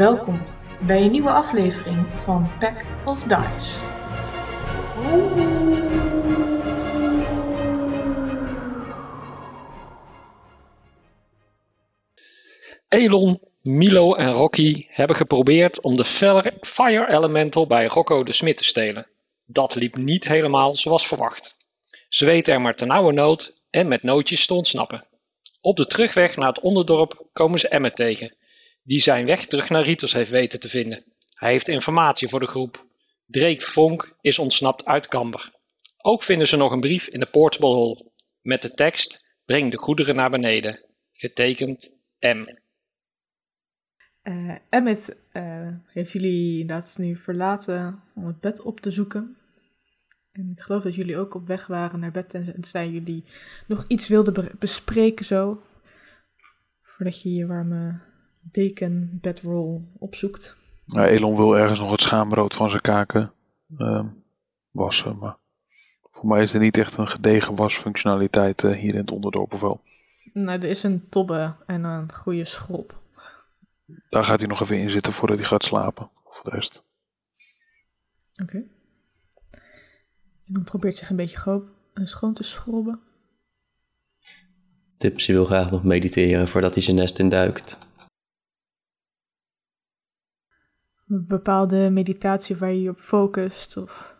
[0.00, 0.42] Welkom
[0.80, 3.78] bij een nieuwe aflevering van Pack of Dice.
[12.88, 16.04] Elon, Milo en Rocky hebben geprobeerd om de
[16.60, 19.06] Fire Elemental bij Rocco de Smit te stelen.
[19.46, 21.56] Dat liep niet helemaal zoals verwacht.
[22.08, 25.04] Ze weten er maar nood en met nootjes te ontsnappen.
[25.60, 28.34] Op de terugweg naar het onderdorp komen ze Emmet tegen,
[28.82, 31.04] die zijn weg terug naar Ritos heeft weten te vinden.
[31.34, 32.86] Hij heeft informatie voor de groep.
[33.26, 35.50] Drake Vonk is ontsnapt uit Camber.
[35.96, 38.10] Ook vinden ze nog een brief in de Portable Hall
[38.42, 40.80] met de tekst Breng de goederen naar beneden.
[41.12, 42.58] Getekend M.
[44.22, 49.36] Uh, Emmet uh, heeft jullie inderdaad nu verlaten om het bed op te zoeken.
[50.32, 53.24] En ik geloof dat jullie ook op weg waren naar bed en zijn jullie
[53.66, 55.62] nog iets wilden bespreken zo.
[56.80, 58.00] Voordat je je warme
[58.40, 60.56] deken bedroll opzoekt.
[60.84, 63.32] Ja, Elon wil ergens nog het schaamrood van zijn kaken
[63.78, 64.04] uh,
[64.70, 65.18] wassen.
[65.18, 65.36] Maar
[66.10, 69.60] voor mij is er niet echt een gedegen wasfunctionaliteit uh, hier in het onderdorp of
[69.60, 69.80] wel.
[70.32, 72.98] Nou, er is een tobbe en een goede schrob.
[74.08, 76.10] Daar gaat hij nog even in zitten voordat hij gaat slapen.
[76.24, 76.82] Voor de rest.
[78.32, 78.42] Oké.
[78.42, 78.60] Okay.
[80.46, 81.64] En dan probeert zich een beetje
[82.04, 83.00] schoon te schrobben.
[84.96, 87.78] Tipsy wil graag nog mediteren voordat hij zijn nest induikt.
[91.10, 93.76] Een bepaalde meditatie waar je je op focust?
[93.76, 94.16] Of...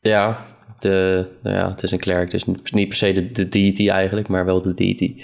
[0.00, 0.46] Ja,
[0.78, 4.28] de, nou ja, het is een klerk, dus niet per se de, de deity eigenlijk,
[4.28, 5.22] maar wel de deity.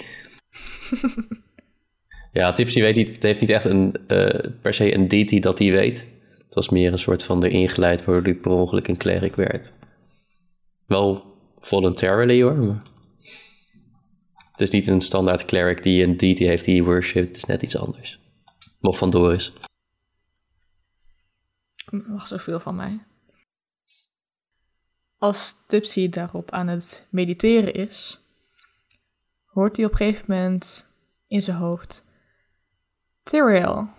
[2.31, 4.29] ja, Tipsy weet niet, het heeft niet echt een, uh,
[4.61, 6.05] per se een deity dat hij weet.
[6.37, 9.73] Het was meer een soort van erin geleid waardoor hij per ongeluk een klerk werd.
[10.85, 11.23] Wel
[11.59, 12.81] voluntarily hoor, maar...
[14.51, 17.27] Het is niet een standaard cleric die een deity heeft die worship.
[17.27, 18.19] Het is net iets anders.
[18.79, 19.53] Mof van Doris
[21.91, 23.05] mag zoveel van mij.
[25.17, 28.21] Als Tipsy daarop aan het mediteren is,
[29.45, 30.93] hoort hij op een gegeven moment
[31.27, 32.05] in zijn hoofd:
[33.23, 33.89] Tyrael,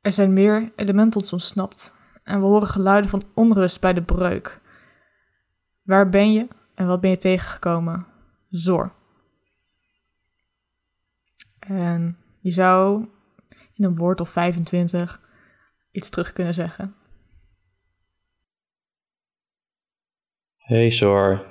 [0.00, 4.60] er zijn meer elementals ontsnapt en we horen geluiden van onrust bij de breuk.
[5.82, 8.06] Waar ben je en wat ben je tegengekomen?
[8.48, 8.92] Zor.
[11.58, 13.08] En je zou
[13.74, 15.20] in een woord of 25
[15.90, 16.94] iets terug kunnen zeggen.
[20.68, 21.46] Hey Zor.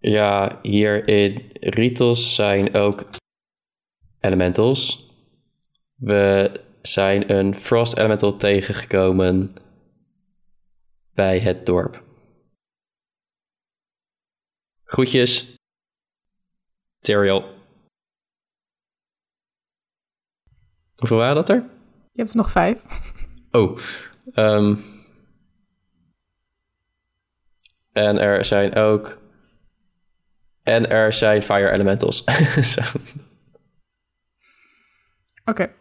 [0.00, 3.08] Ja, hier in Ritos zijn ook
[4.20, 5.10] elementals.
[5.94, 6.52] We
[6.82, 9.54] zijn een frost elemental tegengekomen
[11.14, 12.04] bij het dorp.
[14.84, 15.54] Groetjes.
[17.00, 17.54] Teriel.
[20.96, 21.70] Hoeveel waren dat er?
[22.12, 22.82] Je hebt er nog vijf.
[23.50, 23.78] Oh,
[24.34, 24.93] um,
[27.94, 29.22] En er zijn ook.
[30.62, 32.24] En er zijn fire elementals.
[32.24, 32.38] Oké.
[35.44, 35.74] Okay.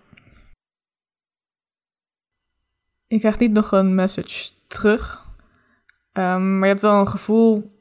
[3.08, 5.26] Je krijgt niet nog een message terug.
[6.14, 7.72] Um, maar je hebt wel een gevoel.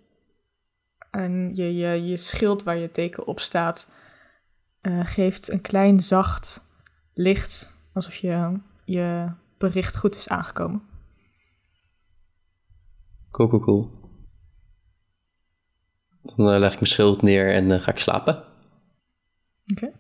[1.11, 3.91] En je, je, je schild waar je teken op staat.
[4.83, 6.67] Uh, geeft een klein zacht
[7.15, 7.77] licht.
[7.93, 10.83] Alsof je, je bericht goed is aangekomen.
[13.31, 14.02] Cool, cool, cool.
[16.23, 18.45] Dan eh, leg ik mijn schild neer en uh, ga ik slapen.
[19.67, 19.93] Oké.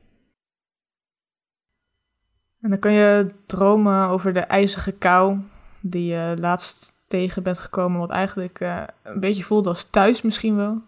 [2.60, 5.40] En dan kan je dromen over de ijzige kou
[5.80, 10.56] die je laatst tegen bent gekomen, wat eigenlijk uh, een beetje voelt als thuis misschien
[10.56, 10.82] wel.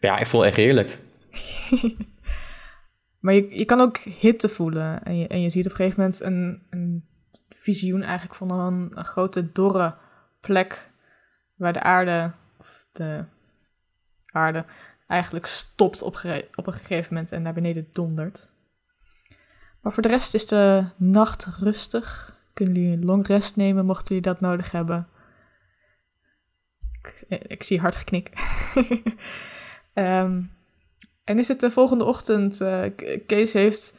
[0.00, 0.98] Ja, ik voel echt heerlijk.
[3.20, 6.00] maar je, je kan ook hitte voelen en je, en je ziet op een gegeven
[6.00, 7.04] moment een, een
[7.48, 9.94] visioen eigenlijk van een, een grote dorre
[10.40, 10.90] plek
[11.56, 13.24] waar de aarde, of de
[15.06, 16.22] eigenlijk stopt op,
[16.54, 18.50] op een gegeven moment en naar beneden dondert.
[19.80, 22.36] Maar voor de rest is de nacht rustig.
[22.52, 25.08] Kunnen jullie een long rest nemen mochten jullie dat nodig hebben.
[27.02, 28.30] Ik, ik zie hard geknik.
[29.94, 30.50] um,
[31.24, 32.60] en is het de volgende ochtend?
[32.60, 32.84] Uh,
[33.26, 33.98] Kees heeft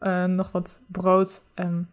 [0.00, 1.90] uh, nog wat brood en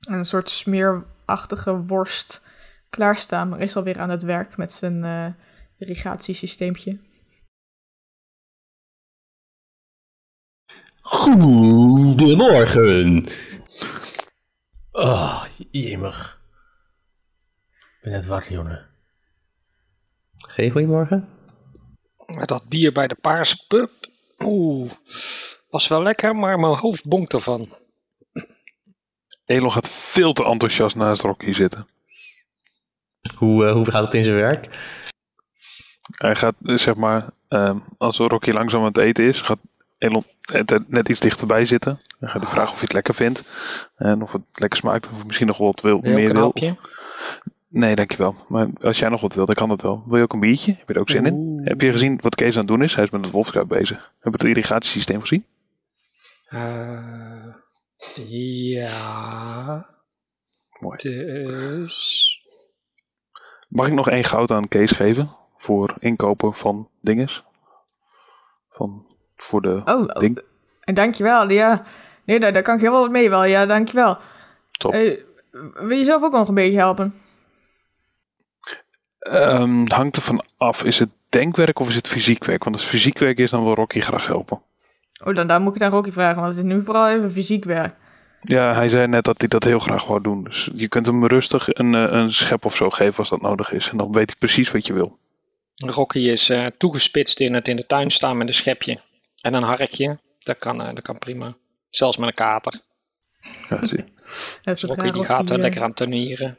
[0.00, 2.42] een soort smeerachtige worst
[2.90, 5.26] klaarstaan, maar is alweer aan het werk met zijn uh,
[5.80, 6.98] irrigatiesysteempje.
[11.00, 13.26] Goedemorgen.
[14.90, 16.40] Ah, oh, jemig.
[17.70, 18.86] Ik ben net wakker, jongen.
[20.36, 21.28] Geen goedemorgen?
[22.44, 23.90] Dat bier bij de paarse pub.
[24.38, 24.90] Oeh,
[25.70, 27.68] was wel lekker, maar mijn hoofd bonkt ervan.
[29.44, 31.88] Elon gaat veel te enthousiast naast Rocky zitten.
[33.36, 34.78] Hoe, eh, hoe gaat het in zijn werk?
[36.10, 39.58] Hij gaat, zeg maar, ehm, als Rocky langzaam aan het eten is, gaat
[39.98, 40.24] Elon
[40.88, 42.00] net- iets dichterbij zitten.
[42.18, 43.42] Dan gaat hij vragen of hij het lekker vindt.
[43.96, 45.08] En of het lekker smaakt.
[45.12, 46.54] Of misschien nog wat wil, Wil meer wil.
[47.68, 48.34] Nee, dankjewel.
[48.48, 50.04] Maar als jij nog wat wil, dan kan dat wel.
[50.06, 50.74] Wil je ook een biertje?
[50.78, 51.60] Heb je er ook zin in?
[51.64, 52.94] Heb je gezien wat Kees aan het doen is?
[52.94, 53.96] Hij is met het wolfskuip bezig.
[53.98, 55.44] Heb je het irrigatiesysteem gezien?
[56.48, 57.54] Eh,
[58.28, 59.86] ja.
[60.80, 60.96] Mooi.
[60.96, 62.26] Dus.
[63.68, 65.28] Mag ik nog één goud aan Kees geven?
[65.60, 67.44] Voor inkopen van dinges?
[68.70, 70.42] Van, voor de Oh, oh, ding?
[70.80, 71.50] en dankjewel.
[71.50, 71.82] Ja,
[72.24, 73.44] nee, daar, daar kan ik heel wel wat mee wel.
[73.44, 74.18] Ja, dankjewel.
[74.70, 74.92] Top.
[74.92, 75.18] Eh,
[75.74, 77.14] wil je zelf ook nog een beetje helpen?
[79.18, 80.84] Ehm, hangt er van af.
[80.84, 82.64] Is het denkwerk of is het fysiek werk?
[82.64, 84.60] Want als het fysiek werk is, dan wil Rocky graag helpen.
[85.24, 87.64] Oh, dan, dan moet ik aan Rocky vragen, want het is nu vooral even fysiek
[87.64, 87.94] werk.
[88.42, 90.44] Ja, hij zei net dat hij dat heel graag wou doen.
[90.44, 93.72] Dus je kunt hem rustig een, eh, een schep of zo geven als dat nodig
[93.72, 93.90] is.
[93.90, 95.18] En dan weet hij precies wat je wil.
[95.86, 99.00] Rocky is eh, toegespitst in het in de tuin staan met een schepje
[99.40, 100.18] en een harkje.
[100.38, 101.56] Dat kan, eh, dat kan prima.
[101.88, 102.80] Zelfs met een kater.
[103.68, 104.04] Ja, zie.
[104.64, 106.58] Rocky die gaat er eh, lekker aan tuinieren.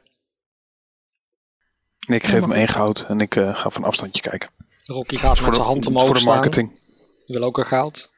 [2.08, 4.50] En ik geef hem één goud en ik eh, ga van afstandje kijken.
[4.86, 6.36] Rocky gaat met zijn hand omhoog voor de staan.
[6.36, 6.80] marketing.
[7.26, 8.10] Die wil ook een goud.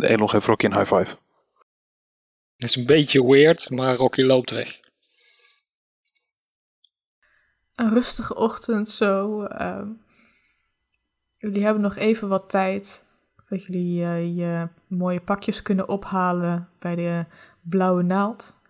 [0.00, 1.16] Elon geeft Rocky een high five.
[2.56, 4.80] Dat is een beetje weird, maar Rocky loopt weg.
[7.74, 9.44] Een rustige ochtend zo.
[9.44, 9.88] ehm,
[11.36, 13.04] jullie hebben nog even wat tijd.
[13.48, 17.24] Dat jullie eh, je mooie pakjes kunnen ophalen bij de
[17.62, 18.60] Blauwe Naald.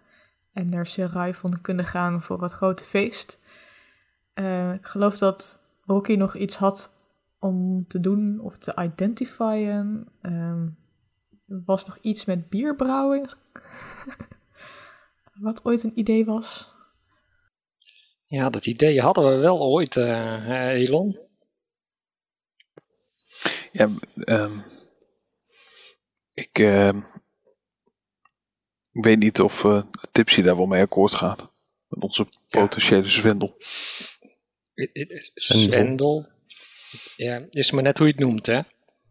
[0.52, 3.38] En naar Seraifon kunnen gaan voor het grote feest.
[4.34, 6.96] Eh, ik geloof dat Rocky nog iets had
[7.38, 10.08] om te doen of te identifieren.
[10.20, 10.68] Ehm,
[11.48, 13.28] er was nog iets met bierbrouwen.
[15.40, 16.73] Wat ooit een idee was.
[18.24, 21.18] Ja, dat idee hadden we wel ooit, eh Elon.
[23.72, 23.88] Ja,
[24.24, 24.52] ehm,
[26.34, 27.00] ik, ehm,
[28.92, 29.82] ik weet niet of eh
[30.12, 31.48] Tipsy daar wel mee akkoord gaat.
[31.88, 33.56] Met onze potentiële zwendel.
[34.74, 35.18] Zwendel.
[35.34, 36.26] Zwendel.
[37.16, 38.56] Ja, is maar net hoe je het noemt, hè?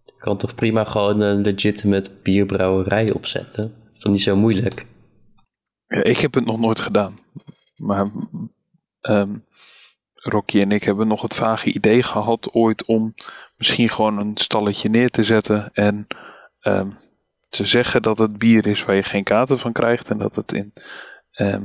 [0.06, 3.75] Je kan toch prima gewoon een legitimate bierbrouwerij opzetten?
[3.83, 4.86] Dat is toch niet zo moeilijk?
[5.88, 7.19] Ja, ik heb het nog nooit gedaan.
[7.75, 8.12] Maar
[9.04, 9.36] ehm,
[10.16, 13.14] Rocky en ik hebben nog het vage idee gehad ooit om
[13.58, 16.08] misschien gewoon een stalletje neer te zetten en
[16.60, 16.90] ehm,
[17.50, 20.54] te zeggen dat het bier is waar je geen kater van krijgt en dat het
[20.54, 20.74] in
[21.32, 21.64] ehm,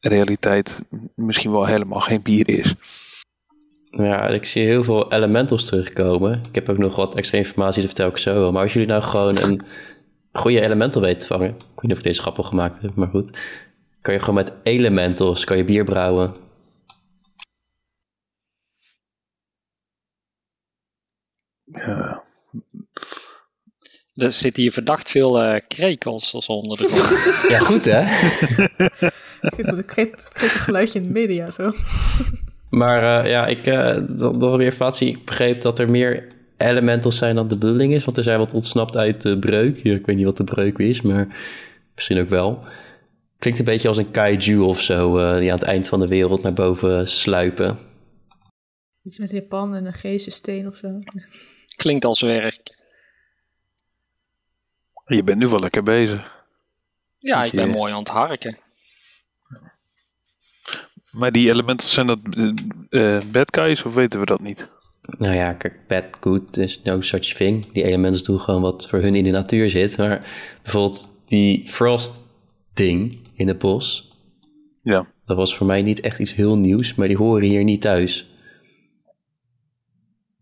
[0.00, 0.80] realiteit
[1.14, 2.74] misschien wel helemaal geen bier is.
[3.90, 6.40] Ja, ik zie heel veel elementals terugkomen.
[6.48, 8.52] Ik heb ook nog wat extra informatie, dat vertel ik zo wel.
[8.52, 9.60] Maar als jullie nou gewoon een
[10.32, 11.48] goede elemental weten te vangen...
[11.48, 13.38] Ik weet niet of ik deze grappig gemaakt heb, maar goed.
[14.00, 16.34] Kan je gewoon met elementals kan je bier brouwen.
[21.74, 22.22] Ja,
[24.14, 27.50] Er zitten hier verdacht veel eh krekels als onder de grond.
[27.52, 28.00] Ja, goed hè?
[29.48, 31.72] Ik vind het een geluidje in de media zo.
[32.70, 35.08] Maar eh, ja, ik uh, nog nog weer informatie.
[35.08, 38.04] Ik begreep dat er meer elementals zijn dan de bedoeling is.
[38.04, 39.76] Want er zijn wat ontsnapt uit de breuk.
[39.76, 41.36] Ja, ik weet niet wat de breuk is, maar
[41.94, 42.64] misschien ook wel.
[43.38, 46.06] Klinkt een beetje als een kaiju of zo, eh, die aan het eind van de
[46.06, 47.78] wereld naar boven sluipen.
[49.02, 50.98] Iets met Japan en een geestensteen of zo.
[51.76, 52.76] Klinkt als werk.
[55.06, 56.32] je bent nu wel lekker bezig.
[57.18, 58.58] Ja, ik ben mooi aan het harken.
[61.10, 64.70] Maar die elementals zijn dat eh, eh, bad guys of weten we dat niet?
[65.02, 67.72] Nou ja, kijk, bad, good is no such thing.
[67.72, 69.96] Die elementen doen gewoon wat voor hun in de natuur zit.
[69.96, 70.30] Maar
[70.62, 72.22] bijvoorbeeld die frost
[72.72, 74.12] ding in het bos...
[74.82, 75.06] Ja.
[75.24, 78.33] Dat was voor mij niet echt iets heel nieuws, maar die horen hier niet thuis.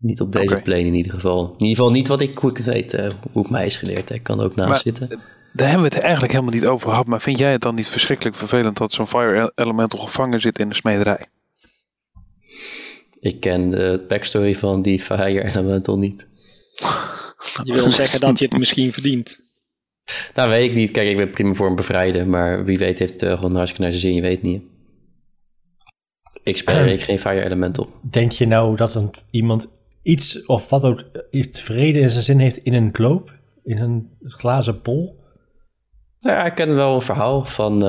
[0.03, 0.61] Niet op deze Oké.
[0.61, 1.43] plane in ieder geval.
[1.57, 3.77] In ieder geval niet wat ik, hoe ik het weet, eh, hoe ik mij is
[3.77, 4.09] geleerd.
[4.09, 4.15] hè.
[4.15, 5.07] Ik kan er ook naast Maar- zitten.
[5.53, 7.05] Daar hebben we het eigenlijk helemaal niet over gehad.
[7.05, 10.69] Maar vind jij het dan niet verschrikkelijk vervelend dat zo'n fire elemental gevangen zit in
[10.69, 11.25] de smederij?
[13.19, 16.27] Ik ken de backstory van die Fire Elemental niet.
[17.63, 19.39] Je wil zeggen dat je het misschien verdient.
[20.33, 20.91] Nou, weet ik niet.
[20.91, 23.81] Kijk, ik ben prima voor een bevrijden, maar wie weet heeft het eh, gewoon hartstikke
[23.81, 24.13] naar zijn zin.
[24.13, 24.61] Je weet het niet.
[26.43, 27.89] Ik speel ik geen Fire Elemental.
[28.01, 29.67] Denk je nou dat een, iemand
[30.03, 31.03] iets of wat ook
[31.51, 33.31] tevreden in zijn zin heeft in een globe?
[33.63, 35.21] In een glazen bol?
[36.19, 37.83] Nou ja, ik ken wel een verhaal van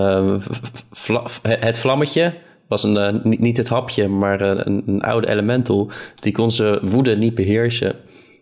[0.90, 2.34] vla- het vlammetje.
[2.68, 5.90] Was een, eh, niet, het hapje, maar eh, een, een oude elemental.
[6.14, 7.94] Die kon zijn woede niet beheersen.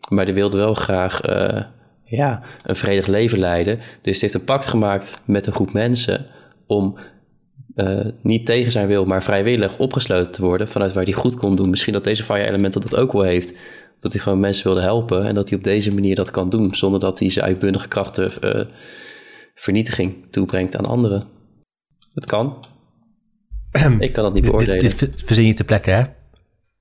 [0.08, 1.20] Maar die wilde wel graag
[2.04, 3.78] ja, een vredig leven leiden.
[4.02, 6.26] Dus heeft een pact gemaakt met een groep mensen
[6.66, 6.96] om
[7.74, 11.56] eh, niet tegen zijn wil, maar vrijwillig opgesloten te worden vanuit waar hij goed kon
[11.56, 11.70] doen.
[11.70, 13.54] Misschien dat deze Fire Elemental dat ook wel heeft.
[14.00, 16.74] Dat hij gewoon mensen wilde helpen en dat hij op deze manier dat kan doen,
[16.74, 18.66] zonder dat hij zijn uitbundige krachten eh,
[19.54, 21.24] vernietiging toebrengt aan anderen.
[22.14, 22.66] Het kan.
[23.98, 24.78] Ik kan dat niet beoordelen.
[24.78, 26.00] dit, dit verzin je ter plekke, hè?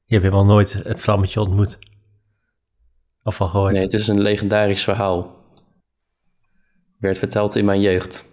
[0.05, 1.79] Je hebt helemaal nooit het vlammetje ontmoet.
[3.24, 3.74] Of van gehoord.
[3.74, 5.36] Nee, het is een legendarisch verhaal.
[6.98, 8.25] Werd verteld in mijn jeugd.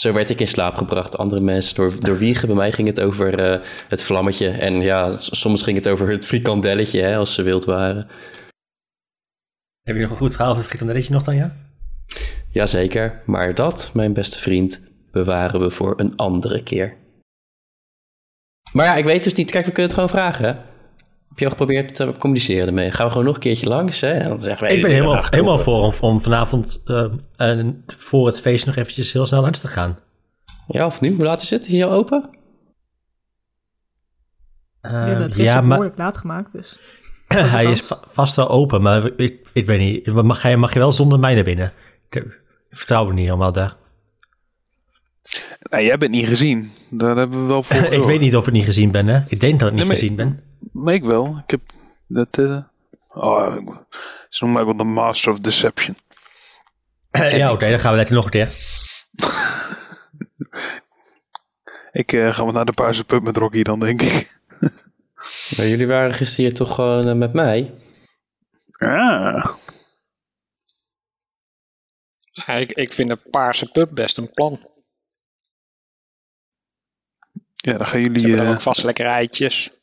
[0.00, 1.18] Zo werd ik in slaap gebracht.
[1.18, 2.48] Andere mensen door, door wiegen.
[2.48, 4.48] Bij mij ging het over eh, het vlammetje.
[4.48, 8.08] En ja, soms ging het over het frikandelletje, hè, als ze wild waren.
[9.82, 11.56] Heb je nog een goed verhaal over het frikandelletje nog dan, ja?
[12.50, 14.80] Jazeker, maar dat, mijn beste vriend,
[15.10, 16.96] bewaren we voor een andere keer.
[18.72, 19.50] Maar ja, ik weet dus niet.
[19.50, 20.44] Kijk, we kunnen het gewoon vragen.
[20.44, 20.54] Hè?
[21.30, 22.90] Heb je al geprobeerd te communiceren ermee?
[22.90, 24.00] Gaan we gewoon nog een keertje langs?
[24.00, 24.10] Hè?
[24.12, 27.04] En dan zeggen we, Ik ben helemaal, helemaal voor om, om vanavond eh,
[27.36, 29.98] eh, voor het feest nog eventjes heel snel langs te gaan.
[30.68, 31.14] Ja, of nu?
[31.14, 31.66] Hoe laat is het?
[31.66, 32.30] Is hij al open?
[34.80, 36.80] Eh, het ja, gisteren maar behoorlijk laat gemaakt, dus...
[37.28, 40.06] hij is va- vast wel open, maar ik, ik weet niet.
[40.22, 41.72] Mag je, mag je wel zonder mij naar binnen?
[42.10, 42.14] Ik,
[42.70, 43.76] ik vertrouw er niet helemaal daar.
[45.70, 46.70] Nou, jij bent niet gezien.
[46.90, 49.20] Daar hebben we wel voor ik weet niet of ik niet gezien ben, hè?
[49.28, 50.40] Ik denk dat ik niet Nee, maar- gezien ben.
[50.72, 51.42] Maar ik wel.
[51.44, 51.60] Ik heb
[52.06, 52.38] dat...
[52.38, 52.62] eh,
[53.08, 53.84] oh, ik-
[54.28, 55.96] ze noemen mij wel de Master of Deception.
[57.10, 58.48] ja, oké, dan gaan we lekker nog een keer.
[61.92, 64.38] Ik eh, ga naar de Paarse Pub met Rocky dan, denk ik.
[65.56, 67.74] Maar jullie waren gisteren hier toch gewoon eh, met mij?
[68.78, 69.54] Ah.
[72.32, 74.68] Ja, ik, ik vind de paarse pub best een plan.
[77.56, 78.26] Ja, dan gaan Ze jullie...
[78.28, 79.79] hebben eh, ook vast lekker eitjes.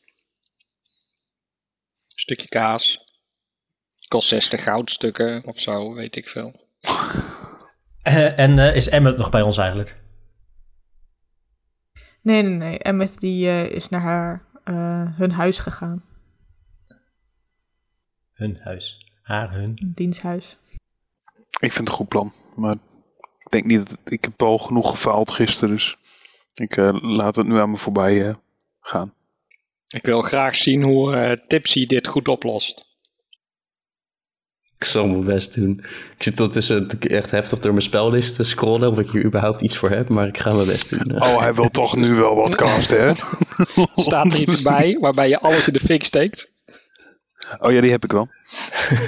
[2.20, 3.06] Stukje kaas.
[4.08, 6.52] Kost 60 goudstukken of zo, weet ik veel.
[8.02, 10.00] Eh, en eh, is Emmet nog bij ons eigenlijk?
[12.22, 12.78] Nee, nee, nee.
[12.78, 16.04] Emmet die eh, is naar haar, eh, hun huis gegaan.
[18.32, 19.12] Hun huis.
[19.22, 19.92] Haar, hun.
[19.94, 20.56] Diensthuis.
[21.60, 22.32] Ik vind het een goed plan.
[22.56, 22.74] Maar
[23.38, 24.12] ik denk niet dat...
[24.12, 25.96] Ik heb al genoeg gefaald gisteren, dus...
[26.54, 28.34] Ik eh, laat het nu aan me voorbij eh,
[28.80, 29.14] gaan.
[29.88, 32.86] Ik wil graag zien hoe eh, Tipsy dit goed oplost.
[34.78, 35.84] Ik zal mijn best doen.
[36.16, 39.76] Ik zit ondertussen echt heftig door mijn spellist te scrollen of ik hier überhaupt iets
[39.76, 41.22] voor heb, maar ik ga mijn best doen.
[41.22, 43.12] Oh, hij wil toch nu wel wat casten, hè?
[43.96, 46.56] Staat er iets bij waarbij je alles in de fik steekt?
[47.58, 48.28] Oh ja, die heb ik wel.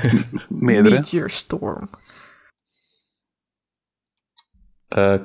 [0.49, 0.95] Meerdere.
[0.95, 1.91] Meteor Storm.
[4.89, 5.21] Eh,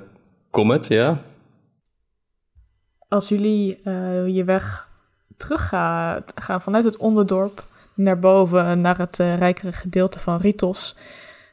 [0.51, 1.23] Comet, ja.
[3.07, 4.93] Als jullie eh, je weg
[5.37, 7.63] terug gaan, gaan vanuit het onderdorp
[7.93, 10.95] naar boven, naar het eh, rijkere gedeelte van Ritos,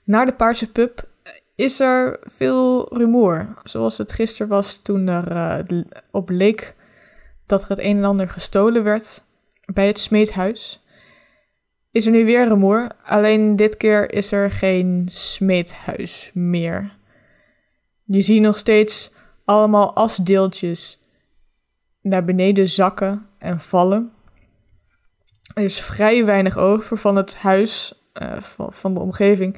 [0.04, 1.08] naar de Paarse Pub,
[1.54, 3.54] is er veel rumoer.
[3.64, 5.30] Zoals het gisteren was toen er
[5.66, 6.74] eh, op leek
[7.46, 9.22] dat er het een en ander gestolen werd
[9.72, 10.84] bij het smeedhuis.
[11.90, 16.96] Is er nu weer rumoer, alleen dit keer is er geen smeedhuis meer.
[18.04, 19.12] Je ziet nog steeds
[19.44, 21.01] allemaal asdeeltjes
[22.02, 24.12] naar beneden zakken en vallen.
[25.54, 28.40] Er is vrij weinig over van het huis, eh,
[28.70, 29.56] van, de omgeving.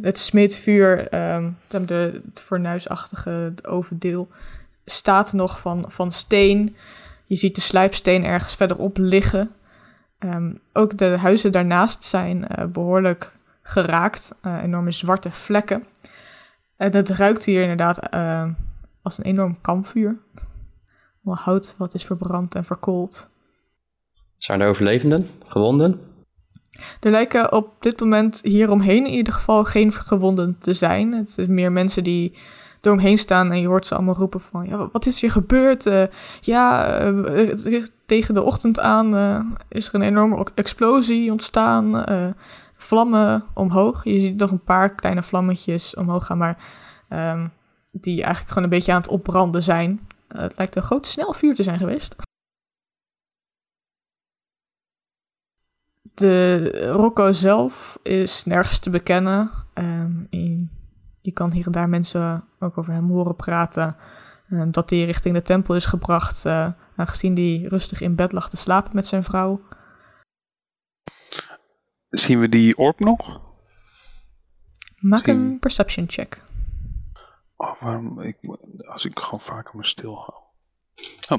[0.00, 4.28] Het smeedvuur, ehm, de, het fornuisachtige overdeel,
[4.84, 6.76] staat nog van, van steen.
[7.26, 9.50] Je ziet de slijpsteen ergens verderop liggen.
[10.18, 14.34] Ehm, ook de huizen daarnaast zijn eh, behoorlijk geraakt.
[14.42, 15.84] eh, enorme zwarte vlekken.
[16.76, 18.10] En het ruikt hier inderdaad
[19.02, 20.23] als een enorm kampvuur.
[21.24, 23.30] Hout wat is verbrand en verkoold.
[24.38, 25.28] Zijn er overlevenden?
[25.46, 26.00] Gewonden?
[27.00, 31.12] Er lijken op dit moment hieromheen in ieder geval geen gewonden te zijn.
[31.12, 32.36] Het is meer mensen die
[32.80, 34.66] eromheen staan en je hoort ze allemaal roepen van...
[34.66, 35.86] Ja, wat is hier gebeurd?
[35.86, 36.04] Eh,
[36.40, 42.04] ja, eh, tegen de ochtend aan eh, is er een enorme explosie ontstaan.
[42.04, 42.28] eh,
[42.76, 44.04] vlammen omhoog.
[44.04, 46.58] Je ziet nog een paar kleine vlammetjes omhoog gaan, maar...
[47.08, 47.46] ehm,
[48.00, 50.00] die eigenlijk gewoon een beetje aan het opbranden zijn.
[50.34, 52.16] Eh, het lijkt een groot snelvuur te zijn geweest.
[56.02, 59.50] De Rocco zelf is nergens te bekennen.
[59.74, 60.28] En
[61.20, 63.96] je kan hier en daar mensen ook over hem horen praten.
[64.48, 68.50] Ehm, dat hij richting de tempel is gebracht, eh, aangezien hij rustig in bed lag
[68.50, 69.60] te slapen met zijn vrouw.
[72.08, 73.40] Zien we die orb nog?
[74.96, 76.42] Maak Zien- een perception check.
[77.56, 78.20] Oh, waarom?
[78.20, 78.36] Ik,
[78.88, 80.42] als ik gewoon vaker me stil hou.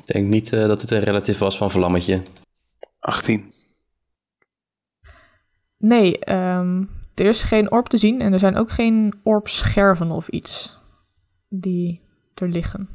[0.01, 2.24] Ik denk niet eh, dat het een relatief was van Vlammetje.
[3.00, 3.53] 18.
[5.77, 10.27] Nee, ehm, er is geen orb te zien en er zijn ook geen orbscherven of
[10.27, 10.77] iets
[11.50, 12.01] die
[12.34, 12.89] er liggen.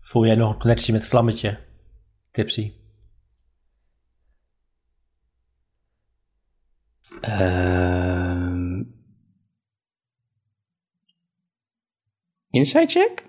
[0.00, 1.58] Voel jij nog een connectie met Vlammetje,
[2.30, 2.72] Tipsy?
[7.20, 7.95] Ehm
[12.56, 13.24] Inside check?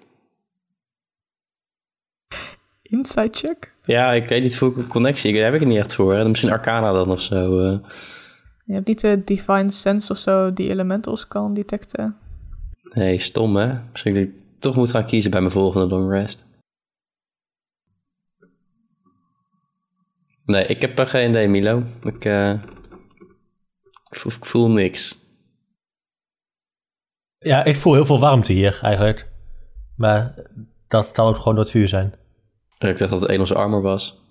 [2.81, 3.73] Inside check?
[3.83, 5.33] Ja, ik weet niet voor connectie.
[5.33, 6.13] Daar heb ik het niet echt voor.
[6.13, 6.27] hè.
[6.29, 7.59] Misschien Arcana dan of zo.
[7.59, 7.79] eh.
[8.65, 12.17] Je hebt niet de Divine Sense of zo die elementals kan detecten.
[12.81, 13.79] Nee, stom hè.
[13.91, 16.45] Misschien dat ik toch moet gaan kiezen bij mijn volgende long rest.
[20.45, 21.83] Nee, ik heb er geen idee, Milo.
[22.03, 22.51] Ik, eh,
[24.09, 25.17] ik, voel, ik voel niks.
[27.39, 29.31] Ja, ik voel heel veel warmte hier eigenlijk.
[29.95, 30.33] Maar
[30.87, 32.13] dat kan ook gewoon door het vuur zijn.
[32.77, 34.21] Ik dacht dat het een onze armor was.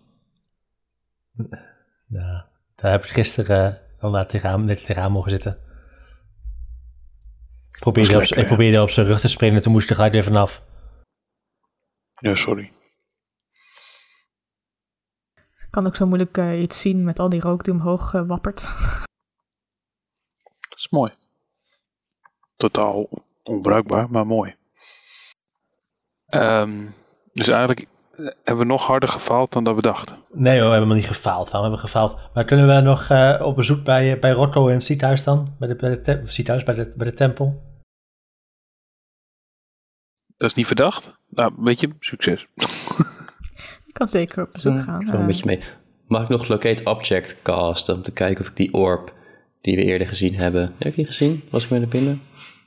[2.08, 5.58] Ja, daar heb ik gisteren al naar tegenaan, net tegenaan mogen zitten.
[7.72, 10.12] Ik probeerde, op, ik probeerde op zijn rug te springen, toen moest ik er gelijk
[10.12, 10.62] weer vanaf.
[12.14, 12.72] Ja, sorry.
[15.34, 18.26] Ik kan ook zo moeilijk eh, iets zien met al die rook die omhoog eh,
[18.26, 18.62] wappert.
[20.68, 21.12] Dat is mooi.
[22.56, 23.08] Totaal
[23.42, 24.54] onbruikbaar, maar mooi.
[26.26, 26.86] Ehm,
[27.32, 27.86] dus eigenlijk
[28.16, 30.16] eh, hebben we nog harder gefaald dan dat we dachten.
[30.32, 31.50] Nee hoor, we hebben nog niet gefaald.
[31.50, 32.18] Waarom hebben we gefaald?
[32.34, 35.54] Maar kunnen we nog eh, op bezoek bij, eh, bij Rocco in het ziekenhuis dan?
[35.58, 37.62] Bij de, bij de, ziekenhuis, bij de, bij de tempel?
[40.36, 41.12] Dat is niet verdacht.
[41.28, 42.46] Nou, weet je, succes.
[43.86, 45.00] Ik kan zeker op bezoek gaan.
[45.00, 45.60] Ik ga een beetje mee.
[46.06, 49.15] Mag ik nog Locate Object casten om te kijken of ik die orb
[49.66, 50.62] die we eerder gezien hebben...
[50.78, 51.42] Heb ik die gezien?
[51.50, 52.20] Was ik mee naar binnen?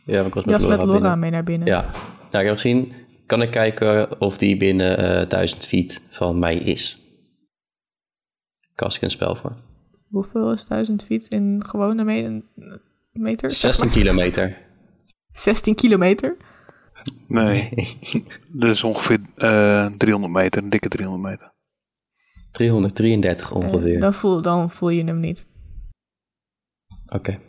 [0.05, 1.19] Ja, ik was Je met was Laura met Laura binnen.
[1.19, 1.67] mee naar binnen.
[1.67, 1.81] Ja,
[2.31, 2.91] nou, ik heb gezien.
[3.25, 6.97] Kan ik kijken of die binnen eh 1000 feet van mij is?
[8.75, 9.55] Kast ik een spel voor.
[10.09, 12.43] Hoeveel is 1000 feet in gewone me-
[13.11, 13.49] meter?
[13.49, 13.95] zeg 16 maar?
[13.97, 14.57] kilometer.
[15.31, 16.37] 16 kilometer?
[17.27, 17.69] Nee,
[18.47, 21.51] dat is ongeveer eh 300 meter, een dikke 300 meter.
[22.51, 23.99] 333 Eh, ongeveer.
[23.99, 25.47] dan, voel, dan voel je hem niet.
[27.09, 27.39] Oké.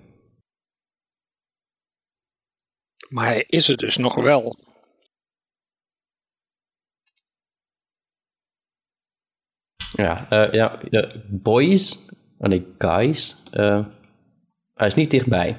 [3.09, 4.57] Maar hij is er dus nog wel.
[9.92, 10.81] Ja, eh, ja,
[11.29, 12.09] boys.
[12.38, 13.37] Oh nee, guys.
[13.53, 13.87] eh,
[14.75, 15.53] hij is niet dichtbij.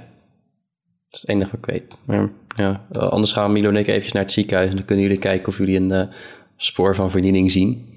[1.05, 1.95] Dat is het enige wat ik weet.
[2.05, 4.69] Maar, ja, eh, anders gaan Milo en ik eventjes naar het ziekenhuis...
[4.69, 6.07] en dan kunnen jullie kijken of jullie een eh,
[6.55, 7.89] spoor van verdiening zien.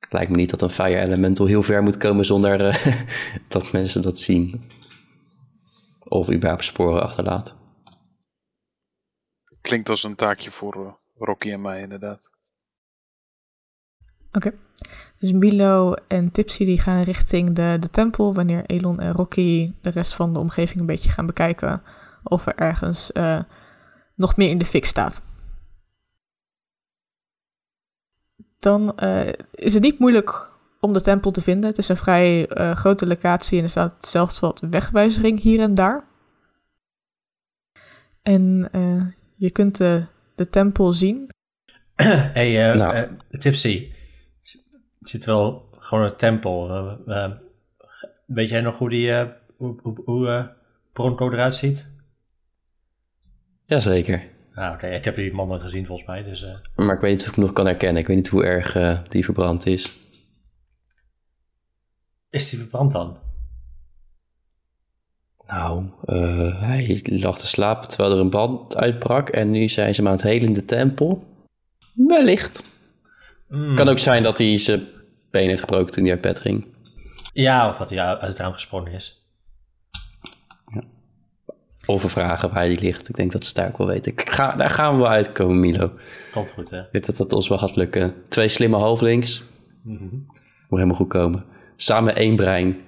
[0.00, 2.24] Het lijkt me niet dat een fire elemental heel ver moet komen...
[2.24, 2.86] zonder eh,
[3.48, 4.62] dat mensen dat zien.
[6.10, 7.56] Of überhaupt sporen achterlaat.
[9.60, 12.30] Klinkt als een taakje voor eh, Rocky en mij, inderdaad.
[14.32, 14.52] Oké.
[15.18, 18.34] Dus Milo en Tipsy die gaan richting de, de tempel...
[18.34, 21.82] wanneer Elon en Rocky de rest van de omgeving een beetje gaan bekijken...
[22.22, 23.42] of er ergens eh,
[24.14, 25.22] nog meer in de fik staat.
[28.58, 30.49] Dan eh, is het niet moeilijk
[30.80, 31.70] om de tempel te vinden.
[31.70, 35.74] Het is een vrij eh, grote locatie en er staat zelfs wat wegwijzering hier en
[35.74, 36.04] daar.
[38.22, 39.02] En eh,
[39.36, 41.28] je kunt de, de tempel zien.
[42.34, 42.94] hey, eh, Nou.
[42.94, 43.92] eh, Tipsy.
[44.98, 46.68] Het zit wel gewoon een tempel.
[47.06, 47.32] eh, eh,
[48.26, 50.46] weet jij nog hoe die eh, hoe, hoe, hoe eh,
[50.92, 51.88] Bronco eruit ziet?
[53.64, 54.22] Jazeker.
[54.54, 54.86] Ah, oké.
[54.86, 56.22] Ik heb die man nooit gezien volgens mij.
[56.22, 58.00] Dus, eh, Maar ik weet niet of ik hem nog kan herkennen.
[58.02, 59.96] Ik weet niet hoe erg eh, die verbrand is.
[62.30, 63.16] Is die verbrand dan?
[65.46, 69.28] Nou, eh, hij lag te slapen terwijl er een band uitbrak.
[69.28, 71.24] En nu zijn ze hem aan het helen in de tempel.
[71.94, 72.62] Wellicht.
[73.48, 73.74] Hmm.
[73.74, 74.86] Kan ook zijn dat hij zijn
[75.30, 76.66] been heeft gebroken toen hij uit bed ging.
[77.32, 79.18] Ja, of dat hij uit het raam gesprongen is.
[81.86, 83.08] Of we vragen waar hij ligt.
[83.08, 84.12] Ik denk dat ze daar ook wel weten.
[84.12, 85.92] Ik ga, daar gaan we wel uitkomen, Milo.
[86.32, 86.80] Komt goed, hè?
[86.80, 88.14] Ik weet dat dat ons wel gaat lukken.
[88.28, 89.42] Twee slimme halflings.
[89.82, 90.14] Mhm.
[90.68, 91.44] Moet helemaal goed komen.
[91.82, 92.80] Samen één brein.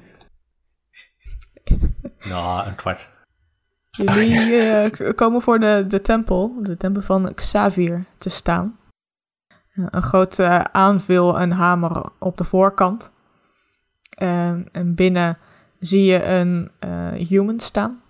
[2.28, 3.10] Nou, een kwart.
[3.90, 8.78] Jullie eh, k- komen voor de, de tempel, de tempel van Xavier, te staan.
[9.72, 13.12] Eh, een grote uh, aanvil en hamer op de voorkant.
[14.10, 15.38] En- en binnen
[15.80, 18.02] zie je een eh, human staan.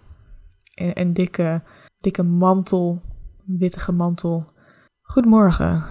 [0.75, 1.63] In een dikke,
[2.01, 3.03] dikke mantel,
[3.45, 4.53] wittige mantel.
[5.03, 5.85] Goedemorgen.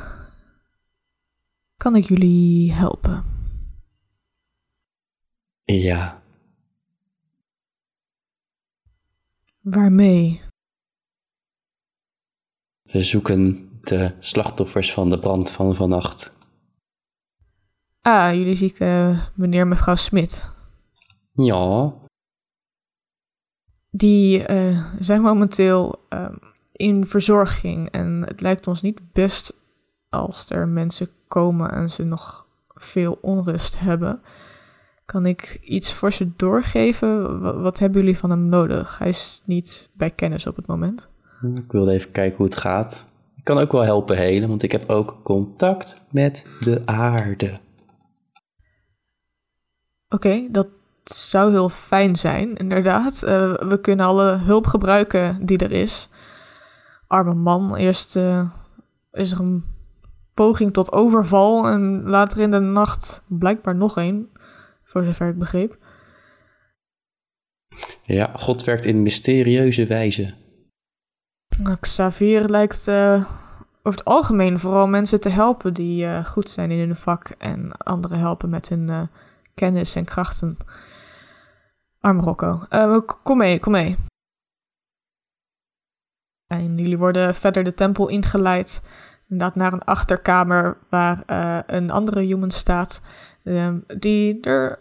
[1.78, 3.24] Kan ik jullie helpen?
[5.80, 6.22] Ja,
[9.62, 10.42] Waarmee?
[12.82, 16.34] we zoeken de slachtoffers van de brand van vannacht.
[18.02, 20.52] Ah, jullie zie ik eh, meneer en mevrouw Smit.
[21.34, 21.94] Ja.
[23.90, 26.36] Die eh, zijn momenteel ehm,
[26.72, 27.90] in verzorging.
[27.90, 29.54] En het lijkt ons niet best
[30.10, 34.22] als er mensen komen en ze nog veel onrust hebben.
[35.12, 37.42] Kan ik iets voor ze doorgeven?
[37.42, 38.98] Wa- Wat hebben jullie van hem nodig?
[38.98, 41.10] Hij is niet bij kennis op het moment.
[41.56, 43.08] Ik wilde even kijken hoe het gaat.
[43.36, 47.60] Ik kan ook wel helpen helen, want ik heb ook contact met de aarde.
[50.10, 50.68] Oké, dat
[51.04, 53.24] zou heel fijn zijn, inderdaad.
[53.24, 56.10] Eh, we kunnen alle hulp gebruiken die er is.
[57.08, 58.50] Arme man, eerst eh,
[59.12, 59.64] is er een
[60.34, 64.30] poging tot overval en later in de nacht blijkbaar nog een,
[64.92, 65.78] voor zover ik begreep.
[68.04, 70.34] Ja, God werkt in mysterieuze wijze.
[71.58, 73.26] Nou, Xavier lijkt eh,
[73.84, 77.72] over het algemeen vooral mensen te helpen die eh, goed zijn in hun vak en
[77.78, 79.02] anderen helpen met hun eh,
[79.54, 80.58] kennis en krachten.
[82.00, 82.66] Arm Rocco.
[83.24, 83.98] Kom mee, kom mee.
[86.48, 88.88] En jullie worden verder de tempel ingeleid.
[89.30, 91.24] Inderdaad naar een achterkamer waar
[91.68, 93.02] een andere human staat.
[93.44, 94.80] Ehm, die er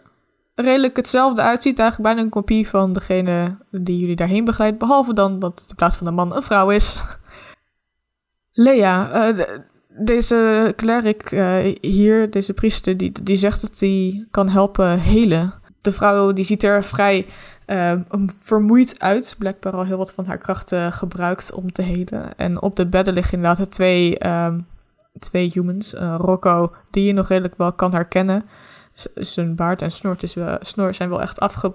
[0.55, 1.79] redelijk hetzelfde uitziet.
[1.79, 4.77] Eigenlijk bijna een kopie van degene die jullie daarheen begeleidt.
[4.77, 6.95] Behalve dan dat het in plaats van een man een vrouw is.
[8.53, 9.61] Lea, eh, de-
[9.97, 15.53] deze cleric eh, hier, deze priester, die, die zegt dat hij kan helpen helen.
[15.81, 17.25] De vrouw die ziet er vrij
[17.65, 19.35] eh, vermoeid uit.
[19.37, 22.37] Blijkbaar al heel wat van haar krachten gebruikt om te helen.
[22.37, 24.59] En op de bedden liggen inderdaad twee, ehm,
[25.19, 25.93] twee humans.
[25.93, 28.45] Eh, Rocco, die je nog redelijk wel kan herkennen.
[29.15, 31.73] Zijn baard en snor, is wel, snor zijn wel echt afge,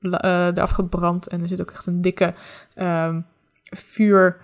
[0.00, 0.46] eh.
[0.46, 2.34] En er zit ook echt een dikke
[2.74, 3.20] ehm,
[3.62, 4.40] vuur...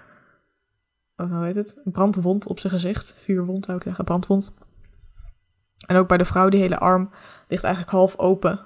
[1.17, 1.81] oh, hoe heet het?
[1.85, 3.15] Brandwond op zijn gezicht.
[3.19, 4.55] Vuurwond zou ik zeggen, brandwond.
[5.87, 7.11] En ook bij de vrouw, die hele arm
[7.49, 8.61] ligt eigenlijk half open.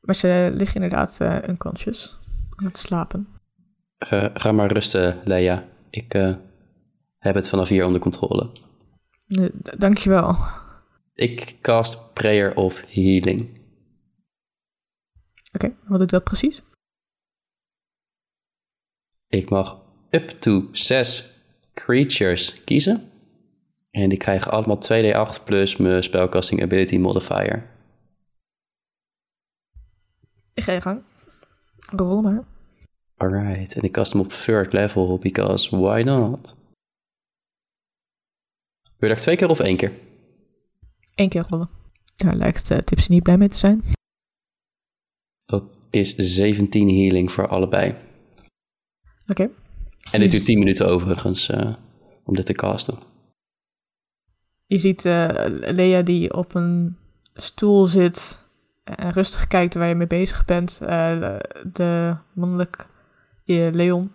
[0.00, 2.18] Maar ze liggen inderdaad eh unconscious.
[2.56, 3.28] Aan het slapen.
[4.34, 5.64] Ga maar rusten, Leia.
[5.90, 6.38] Ik
[7.20, 8.50] heb het vanaf hier onder controle.
[9.78, 10.36] Dankjewel.
[11.14, 13.58] Ik cast Prayer of Healing.
[15.52, 16.62] Oké, wat doet dat precies?
[19.26, 21.30] Ik mag up to 6
[21.74, 23.10] creatures kiezen.
[23.90, 27.70] En die krijgen allemaal 2d8 plus mijn spellcasting ability modifier.
[30.54, 31.02] Ik ga je gang.
[31.76, 32.44] Rol maar.
[33.16, 36.56] Alright, en ik cast hem op third level, because why not?
[39.00, 39.92] Wil je dat twee keer of één keer?
[41.14, 41.70] Eén keer rollen.
[42.16, 43.82] Daar lijkt uh, Tipsy niet blij mee te zijn.
[45.44, 47.94] Dat is 17 healing voor allebei.
[49.26, 49.50] Oké.
[50.12, 51.74] En dit duurt 10 minuten overigens eh,
[52.24, 52.98] om dit te casten.
[54.66, 56.96] Je ziet eh, Lea die op een
[57.34, 58.48] stoel zit
[58.84, 60.78] en rustig kijkt waar je mee bezig bent.
[61.72, 62.86] De mannelijk
[63.44, 64.12] Leon,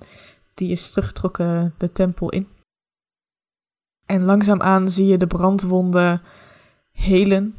[0.54, 2.48] die is teruggetrokken de tempel in.
[4.06, 6.22] En langzaamaan zie je de brandwonden
[6.91, 7.56] helen.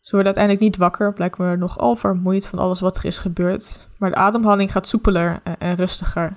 [0.00, 3.88] Ze worden uiteindelijk niet wakker, blijkbaar nogal vermoeid van alles wat er is gebeurd.
[3.98, 6.36] Maar de ademhaling gaat soepeler en, en rustiger.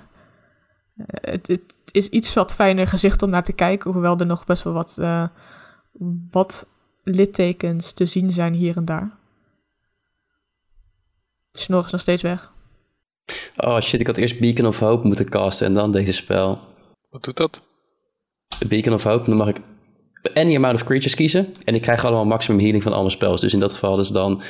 [0.96, 4.44] Eh, het, het is iets wat fijner gezicht om naar te kijken, hoewel er nog
[4.44, 5.28] best wel wat, eh,
[6.30, 6.68] wat
[7.02, 9.10] littekens te zien zijn hier en daar.
[11.52, 12.52] Snor is nog steeds weg.
[13.56, 16.60] Oh shit, ik had eerst Beacon of Hope moeten casten en dan deze spel.
[17.10, 17.62] Wat doet dat?
[18.68, 19.60] Beacon of Hope, dan mag ik
[20.34, 21.54] any amount of creatures kiezen.
[21.64, 23.40] En ik krijg allemaal maximum healing van al mijn spells.
[23.40, 24.42] Dus in dat geval hadden ze dan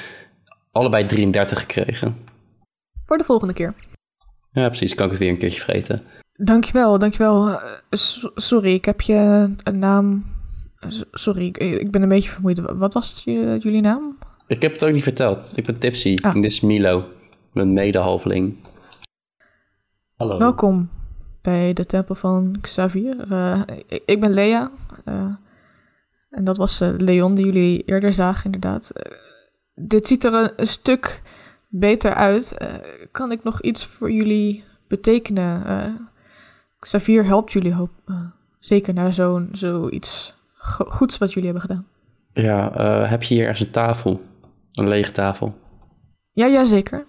[0.72, 2.16] allebei 33 gekregen.
[3.06, 3.74] Voor de volgende keer.
[4.52, 4.94] Ja, precies.
[4.94, 6.02] Kan ik het weer een keertje vreten.
[6.32, 7.48] Dankjewel, dankjewel.
[7.50, 9.14] Eh, so- sorry, ik heb je
[9.62, 10.24] een naam.
[10.88, 12.60] S- Sorry, ik, ik ben een beetje vermoeid.
[12.60, 14.18] Wat was je- jullie naam?
[14.46, 15.52] Ik heb het ook niet verteld.
[15.56, 16.18] Ik ben Tipsy.
[16.20, 16.34] Ah.
[16.34, 17.04] En dit is Milo.
[17.52, 18.56] Mijn medehalveling.
[20.16, 20.38] Hallo.
[20.38, 20.88] Welkom
[21.46, 23.32] bij de tempel van Xavier.
[23.32, 24.70] Eh, ik, ik ben Lea.
[25.04, 25.34] eh,
[26.30, 28.92] en dat was eh, Leon die jullie eerder zagen, inderdaad.
[29.74, 31.22] Dit ziet er een, een stuk
[31.68, 32.56] beter uit.
[33.12, 36.08] Kan ik nog iets voor jullie betekenen?
[36.78, 37.90] Xavier helpt jullie hoop,
[38.58, 41.86] zeker naar zo'n zoiets go- goeds wat jullie hebben gedaan.
[42.32, 42.70] Ja,
[43.08, 44.20] heb je hier ergens een tafel?
[44.72, 45.54] Een lege tafel?
[46.32, 47.06] Ja, ja, zeker.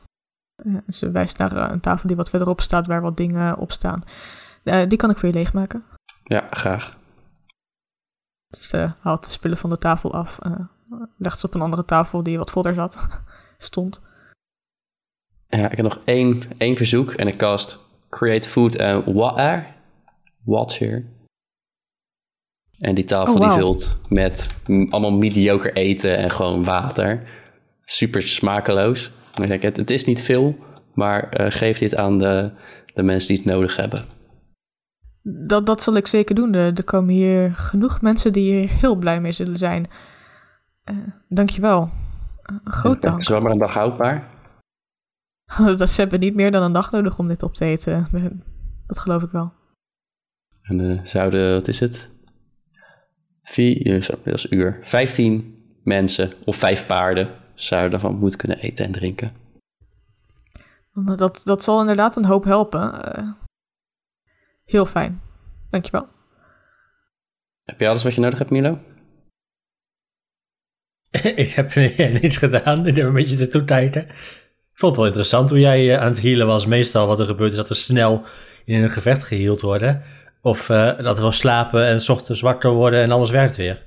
[0.67, 3.71] Eh, ze wijst naar eh, een tafel die wat verderop staat, waar wat dingen op
[3.71, 4.03] staan.
[4.63, 5.83] Eh, die kan ik voor je leegmaken.
[6.23, 6.97] Ja, graag.
[8.47, 10.39] Dus ze haalt de spullen van de tafel af.
[10.39, 10.51] eh,
[11.17, 13.07] legt ze op een andere tafel die wat voller zat.
[13.57, 14.01] Stond.
[15.47, 17.11] Ja, ik heb nog één, één verzoek.
[17.11, 19.75] En ik cast Create Food and Water.
[20.43, 21.05] Water.
[22.79, 24.53] En die tafel Oh, die vult met
[24.89, 27.29] allemaal mediocre eten en gewoon water.
[27.83, 29.11] super smakeloos.
[29.37, 30.57] Dan ik, het, het is niet veel,
[30.93, 32.51] maar eh, geef dit aan de,
[32.93, 34.05] de mensen die het nodig hebben.
[35.21, 36.53] Dat, dat zal ik zeker doen.
[36.53, 39.87] Er, er komen hier genoeg mensen die hier heel blij mee zullen zijn.
[40.83, 40.95] Eh
[41.29, 41.89] dankjewel.
[42.41, 43.19] Een groot Het dank.
[43.19, 44.29] is wel maar een dag houdbaar.
[45.77, 48.07] dat ze hebben niet meer dan een dag nodig om dit op te eten.
[48.87, 49.53] Dat geloof ik wel.
[50.61, 52.09] En eh, zouden, wat is het?
[53.43, 54.77] Vier, dat is uur.
[54.81, 59.31] Vijftien mensen of vijf paarden zouden daarvan moeten kunnen eten en drinken.
[61.15, 63.13] Dat, dat zal inderdaad een hoop helpen.
[63.13, 63.29] Eh,
[64.65, 65.21] heel fijn.
[65.69, 66.07] Dankjewel.
[67.63, 68.79] Heb je alles wat je nodig hebt, Milo?
[71.35, 71.75] ik heb
[72.21, 72.87] niets gedaan.
[72.87, 74.07] Ik heb een beetje de toetijden.
[74.07, 76.65] Ik vond het wel interessant hoe jij eh, aan het healen was.
[76.65, 78.23] Meestal wat er gebeurt is dat we snel
[78.65, 80.03] in een gevecht geheeld worden.
[80.41, 83.85] Of eh, dat we gewoon slapen en 's ochtends wakker worden en alles werkt weer.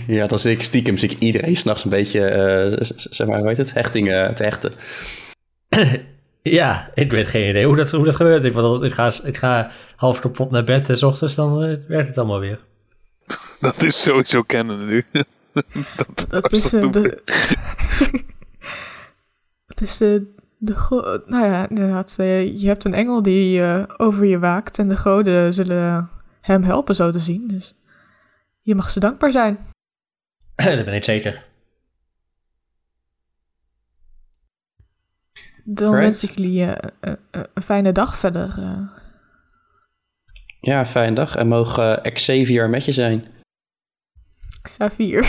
[0.06, 3.38] Ja, dat is ik stiekem zie ik iedereen s'nachts een beetje, eh, z- zeg maar,
[3.38, 4.72] hoe heet het, hechtingen te hechten.
[6.42, 8.44] Ja, ik weet geen idee hoe dat, hoe dat gebeurt.
[8.44, 11.76] Ik, bedoel, ik, ga, ik ga half kapot naar bed en 's ochtends dan eh,
[11.88, 12.58] werkt het allemaal weer.
[13.60, 15.04] Dat is sowieso kennen nu.
[15.96, 17.22] dat, Dat is dat eh, de.
[19.66, 20.34] Het is de.
[20.58, 22.14] de go- nou ja, inderdaad.
[22.18, 24.78] eh, je hebt een engel die eh, over je waakt.
[24.78, 27.48] En de goden zullen hem helpen, zo te zien.
[27.48, 27.74] Dus
[28.62, 29.58] je mag ze dankbaar zijn.
[30.76, 31.50] dat ben ik zeker.
[35.64, 38.58] Dan wens ik jullie eh, eh, eh, een fijne dag verder.
[38.58, 39.00] eh.
[40.60, 41.34] Ja, fijne dag.
[41.36, 43.26] En mogen uh, Xavier met je zijn.
[44.62, 45.20] Xavier.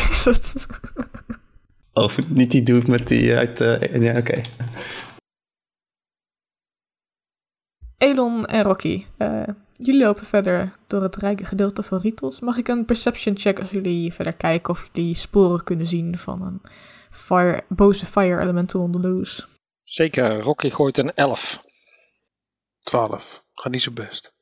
[1.93, 3.61] Of niet die doet met die uit...
[3.61, 4.41] eh, ja, oké.
[7.97, 9.05] Elon en Rocky.
[9.17, 9.43] eh,
[9.85, 12.39] jullie lopen verder door het rijke gedeelte van Ritos.
[12.39, 16.41] Mag ik een perception check als jullie verder kijken of jullie sporen kunnen zien van
[16.41, 16.61] een
[17.09, 19.43] fire, boze fire elemental on the loose?
[19.81, 21.61] Zeker, Rocky gooit een 11.
[22.83, 23.45] 12.
[23.53, 24.35] Gaat niet zo best.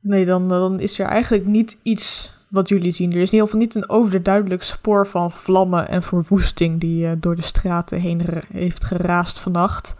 [0.00, 3.12] Nee, dan, dan is er eigenlijk niet iets wat jullie zien.
[3.12, 7.12] Er is in ieder geval niet een overduidelijk spoor van vlammen en verwoesting die eh,
[7.18, 9.94] door de straten heen heeft geraast vannacht.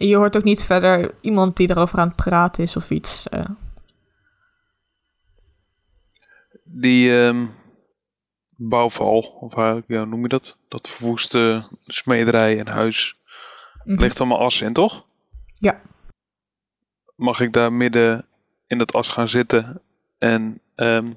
[0.00, 3.28] Je hoort ook niet verder iemand die daarover aan het praten is of iets.
[3.28, 3.44] eh.
[6.64, 7.46] Die ehm,
[8.56, 10.58] bouwval, of ja, hoe noem je dat?
[10.68, 13.16] Dat verwoeste smederij en huis.
[13.84, 14.00] Mhm.
[14.00, 15.04] ligt allemaal as in, toch?
[15.54, 15.80] Ja.
[17.16, 18.26] Mag ik daar midden
[18.66, 19.82] in dat as gaan zitten
[20.18, 21.12] en ehm,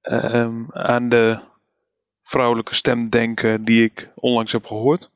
[0.00, 1.40] ehm, aan de
[2.22, 5.10] vrouwelijke stem denken die ik onlangs heb gehoord?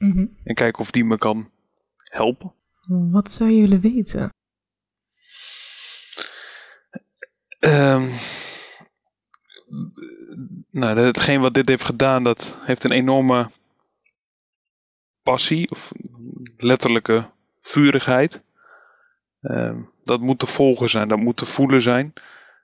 [0.00, 0.26] Mhm.
[0.44, 1.50] En kijken of die me kan
[1.96, 2.52] helpen?
[2.86, 4.32] Wat zou willen weten?
[7.58, 8.08] Ehm,
[10.70, 13.50] nou, hetgeen wat dit heeft gedaan, dat heeft een enorme
[15.22, 15.92] passie, of
[16.56, 18.42] letterlijke vurigheid.
[19.40, 22.12] Ehm, dat moet te volgen zijn, dat moet te voelen zijn.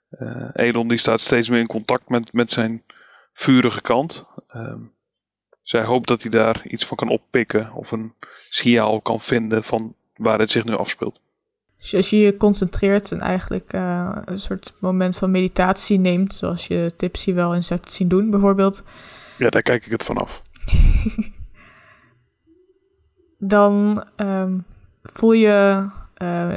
[0.09, 2.83] Eh Elon die staat steeds meer in contact met, met zijn
[3.33, 4.27] vurige kant.
[4.47, 4.81] Ehm,
[5.69, 8.13] zij hoopt dat hij daar iets van kan oppikken of een
[8.49, 11.19] signaal kan vinden van waar het zich nu afspeelt.
[11.77, 16.67] Dus als je je concentreert en eigenlijk eh, een soort moment van meditatie neemt, zoals
[16.67, 18.83] je Tipsy wel eens hebt zien doen, bijvoorbeeld,
[19.37, 20.41] Ja, daar kijk ik het vanaf.
[23.53, 24.57] dan ehm,
[25.03, 26.55] voel je, eh,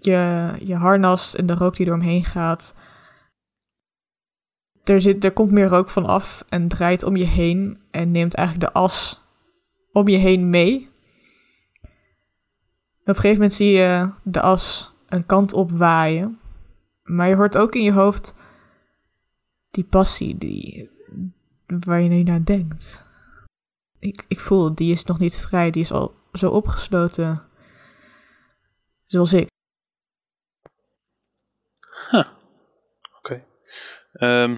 [0.00, 2.74] je je harnas en de rook die door hem heen gaat.
[4.84, 8.34] Er, zit, er komt meer rook van af en draait om je heen en neemt
[8.34, 9.22] eigenlijk de as
[9.92, 10.88] om je heen mee.
[13.00, 16.38] Op een gegeven moment zie je de as een kant op waaien.
[17.02, 18.36] Maar je hoort ook in je hoofd
[19.70, 20.90] die passie die,
[21.66, 23.04] waar je nu naar denkt.
[23.98, 25.70] Ik, ik voel, die is nog niet vrij.
[25.70, 27.42] Die is al zo opgesloten.
[29.06, 29.48] Zoals ik.
[34.14, 34.56] Ehm,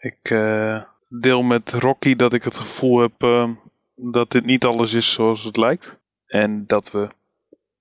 [0.00, 3.54] ik eh, deel met Rocky dat ik het gevoel heb ehm,
[3.94, 5.98] dat dit niet alles is zoals het lijkt.
[6.26, 7.08] En dat we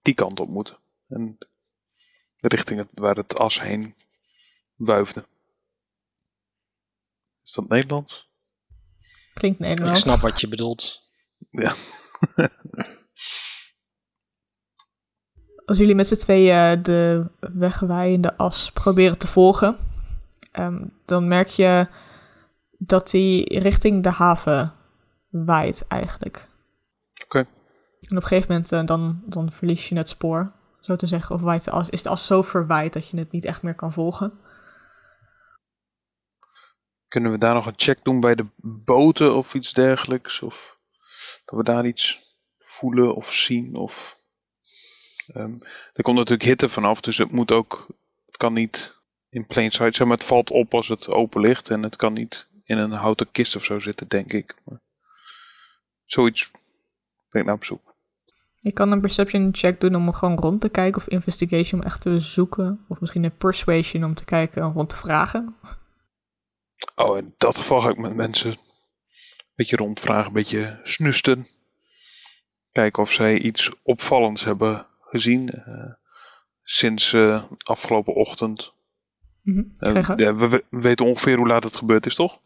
[0.02, 0.78] die kant op moeten.
[1.08, 1.38] En
[2.38, 3.96] richting het, waar het as heen
[4.76, 5.26] wuifde.
[7.44, 8.30] Is dat Nederlands?
[9.34, 10.00] Klinkt Ik Nederlands.
[10.00, 11.02] snap wat je bedoelt.
[11.50, 11.74] Ja.
[15.66, 19.78] Als jullie met z'n tweeën de wegwaaiende as proberen te volgen,
[20.52, 21.88] ehm, dan merk je
[22.80, 24.74] dat die richting de haven
[25.30, 26.48] waait eigenlijk.
[27.24, 27.38] Oké.
[27.38, 27.46] En
[28.02, 30.52] op een gegeven moment eh, dan, dan verlies je het spoor.
[30.80, 31.36] zo te zeggen?
[31.36, 33.76] Of waait de as, is de as zo verwaaid dat je het niet echt meer
[33.76, 34.40] kan volgen?
[37.08, 40.42] Kunnen we daar nog een check doen bij de boten of iets dergelijks?
[40.42, 40.78] Of
[41.46, 43.76] dat we daar iets voelen of zien?
[43.76, 44.20] Of,
[45.34, 45.54] Ehm,
[45.94, 47.88] er komt natuurlijk hitte vanaf, dus het moet ook.
[48.26, 48.98] Het kan niet
[49.30, 51.70] in plain sight zijn, maar het valt op als het open ligt.
[51.70, 54.56] En het kan niet in een houten kist of zo zitten, denk ik.
[54.64, 54.82] Maar
[56.06, 56.52] zoiets
[57.30, 57.96] ben ik naar op zoek.
[58.60, 61.02] Je kan een perception check doen om gewoon rond te kijken.
[61.02, 62.86] Of investigation om echt te zoeken.
[62.88, 65.56] Of misschien een persuasion om te kijken en rond te vragen.
[66.96, 68.58] Oh, in dat geval ga ik met mensen een
[69.56, 71.46] beetje rondvragen, een beetje snusten.
[72.72, 75.94] Kijken of zij iets opvallends hebben gezien eh,
[76.64, 78.74] sinds eh, afgelopen ochtend.
[79.42, 79.64] Mhm,
[80.38, 82.40] we weten ongeveer hoe laat het gebeurd is, toch?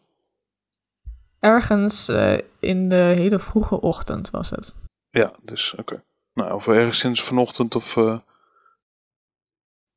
[1.44, 4.76] Ergens eh, in de hele vroege ochtend was het.
[5.10, 6.04] Ja, dus oké.
[6.34, 8.20] Nou, of ergens sinds vanochtend of eh,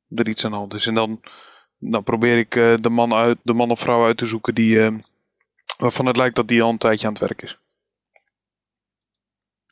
[0.08, 0.86] er iets aan de hand is.
[0.86, 1.20] En dan,
[1.78, 5.00] dan probeer ik eh, de, man uit, de man of vrouw uit te zoeken die,
[5.78, 7.58] waarvan het lijkt dat die al een tijdje aan het werk is.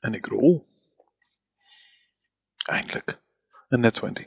[0.01, 0.67] En ik rol.
[2.65, 3.21] Eindelijk.
[3.69, 4.27] Een net 20.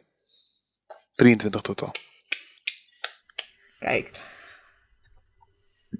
[1.15, 1.91] 23 totaal.
[3.79, 4.26] Kijk.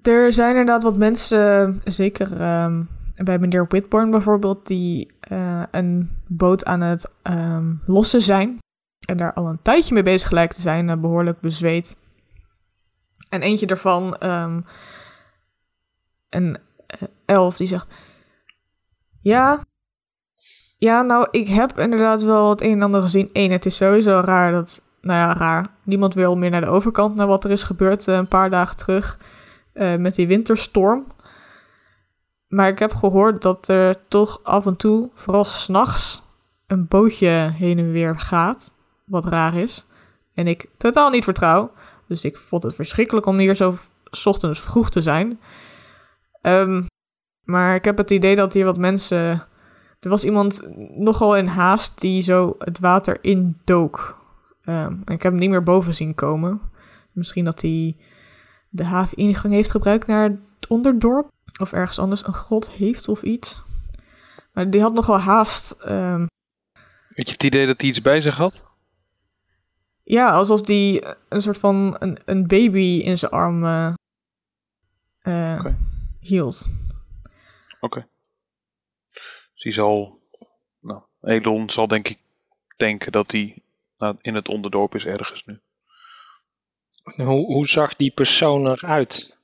[0.02, 2.82] Er zijn inderdaad wat mensen, zeker ehm,
[3.16, 8.58] bij meneer Whitborn bijvoorbeeld, die eh, een boot aan het ehm, lossen zijn.
[9.06, 11.96] En daar al een tijdje mee bezig lijkt te zijn, eh, behoorlijk bezweet.
[13.28, 14.60] En eentje daarvan, ehm,
[16.28, 17.86] een eh, elf, die zegt...
[19.20, 19.64] Ja,
[20.76, 23.30] ja, nou, ik heb inderdaad wel het een en ander gezien.
[23.32, 24.82] Eén, het is sowieso raar dat...
[25.00, 25.70] Nou ja, raar.
[25.82, 29.18] Niemand wil meer naar de overkant, naar wat er is gebeurd een paar dagen terug.
[29.78, 31.06] Eh, met die winterstorm.
[32.48, 36.22] Maar ik heb gehoord dat er toch af en toe, vooral s'nachts,
[36.66, 38.72] een bootje heen en weer gaat.
[39.04, 39.86] Wat raar is.
[40.34, 41.72] En ik totaal niet vertrouw.
[42.06, 43.74] Dus ik vond het verschrikkelijk om hier zo
[44.24, 45.40] ochtends vroeg te zijn.
[46.40, 46.82] Ehm,
[47.44, 49.46] maar ik heb het idee dat hier wat mensen.
[50.00, 54.18] Er was iemand nogal in haast die zo het water indook.
[54.62, 56.60] Ehm, en ik heb hem niet meer boven zien komen.
[57.12, 57.96] Misschien dat hij
[58.68, 61.30] de haveningang heeft gebruikt naar het onderdorp.
[61.60, 63.62] Of ergens anders een grot heeft of iets.
[64.52, 65.70] Maar die had nogal haast.
[65.70, 66.26] ehm,
[67.08, 68.66] Weet je het idee dat hij iets bij zich had?
[70.02, 73.94] ja, alsof die een soort van een, een baby in zijn arm eh,
[75.20, 75.76] eh, Oké.
[76.20, 76.70] hield.
[79.52, 80.20] Dus die zal.
[80.80, 82.18] Nou, Elon zal denk ik
[82.76, 83.62] denken dat hij
[83.98, 85.60] nou, in het onderdorp is ergens nu.
[87.16, 89.36] Hoe, hoe zag die persoon eruit?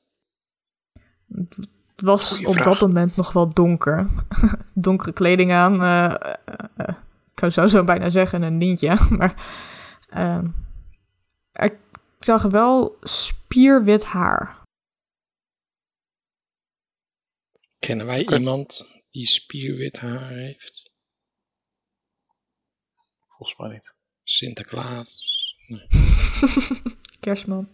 [1.29, 2.65] Het was Goeie op vraag.
[2.65, 4.11] dat moment nog wel donker.
[4.75, 5.83] Donkere kleding aan.
[5.83, 6.95] eh,
[7.33, 8.99] ik zou zo, zo bijna zeggen een ninja.
[9.19, 9.45] Maar
[10.09, 10.49] ehm,
[11.53, 11.77] ik
[12.21, 14.63] zag wel spierwit haar.
[17.79, 20.91] Kennen wij iemand die spierwit haar heeft?
[23.27, 23.93] Volgens mij niet.
[24.23, 25.33] Sinterklaas.
[27.25, 27.69] Kerstman.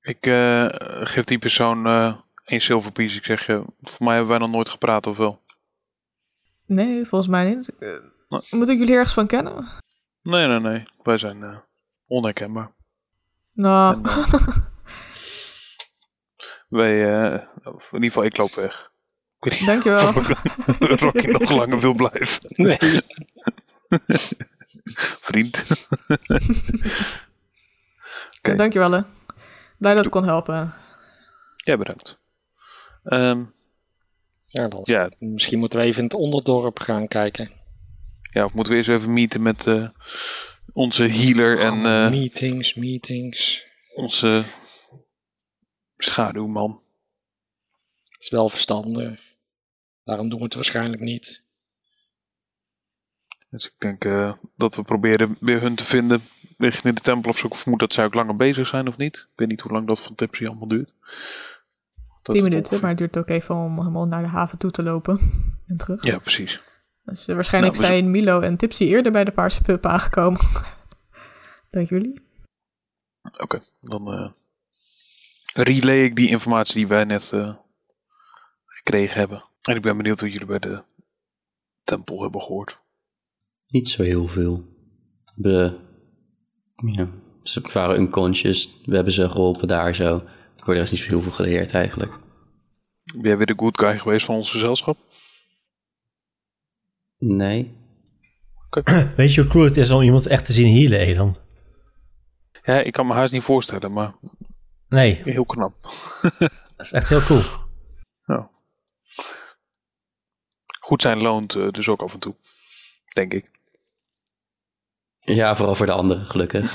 [0.00, 0.66] Ik eh,
[1.06, 3.16] geef die persoon eh één silver piece.
[3.16, 5.42] Ik zeg je, voor mij hebben wij nog nooit gepraat of wel?
[6.66, 7.68] Nee, volgens mij niet.
[7.78, 7.88] Eh,
[8.28, 8.40] Nee.
[8.50, 9.68] moet ik jullie ergens van kennen?
[10.22, 10.84] Nee, nee, nee.
[11.02, 11.58] Wij zijn eh,
[12.06, 12.70] onherkenbaar.
[13.52, 14.42] Nou, En, eh,
[16.68, 17.32] wij, eh,
[17.64, 18.90] in ieder geval, ik loop weg.
[19.40, 20.08] Ik weet niet dankjewel.
[20.08, 20.28] of
[21.02, 22.38] Rocky nog langer wil blijven.
[22.48, 22.78] Nee.
[25.28, 25.64] Vriend.
[28.42, 28.54] Oké.
[28.56, 28.90] Dankjewel.
[28.92, 29.00] Hè.
[29.78, 30.74] Blij dat ik kon helpen.
[31.56, 32.18] Ja, bedankt.
[33.04, 33.44] Ehm,
[34.46, 35.10] Ja, dan Ja.
[35.18, 37.50] Misschien moeten we even in het onderdorp gaan kijken.
[38.32, 39.88] ja, of moeten we eerst even meeten met eh,
[40.72, 43.64] onze healer en Allemaal eh, meetings, meetings.
[43.94, 44.42] onze
[45.96, 46.82] schaduwman.
[48.04, 49.20] Dat is wel verstandig.
[50.04, 51.44] Daarom doen we het waarschijnlijk niet.
[53.52, 56.20] Dus ik denk eh, dat we proberen weer hun te vinden
[56.58, 57.46] richting de tempel of zo.
[57.46, 59.16] Ik vermoed dat zij ook langer bezig zijn of niet.
[59.16, 60.92] Ik weet niet hoe lang dat van Tipsy allemaal duurt.
[62.22, 64.70] Dat 10 het minuten, maar het duurt ook even om helemaal naar de haven toe
[64.70, 65.18] te lopen.
[65.66, 66.04] En terug.
[66.04, 66.62] Ja, precies.
[67.04, 70.40] Dus eh, waarschijnlijk Nou, zijn Milo en Tipsy eerder bij de Paarse Pup aangekomen.
[71.70, 72.22] Dank jullie.
[73.38, 74.30] Oké, dan eh
[75.52, 77.54] relay ik die informatie die wij net eh,
[78.66, 79.44] gekregen hebben.
[79.62, 80.82] En ik ben benieuwd wat jullie bij de
[81.84, 82.81] tempel hebben gehoord.
[83.72, 84.64] Niet zo heel veel.
[85.34, 85.78] We,
[86.74, 87.08] ja,
[87.42, 88.80] ze waren unconscious.
[88.84, 90.22] We hebben ze geholpen daar zo.
[90.56, 92.18] Voor de rest niet zo heel veel geleerd eigenlijk.
[93.14, 94.98] Ben jij weer de good guy geweest van ons gezelschap?
[97.18, 97.74] Nee.
[99.16, 101.36] Weet je hoe cool het is om iemand echt te zien healen, Elon?
[102.62, 104.14] Ja, ik kan me haast niet voorstellen, maar
[104.88, 105.82] Nee, heel knap.
[106.76, 107.42] dat is echt heel cool.
[110.80, 112.34] Goed zijn loont eh, dus ook af en toe.
[113.14, 113.50] Denk ik.
[115.24, 116.72] Ja, vooral voor de anderen, gelukkig.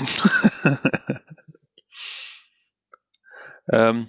[3.66, 4.04] Ehm,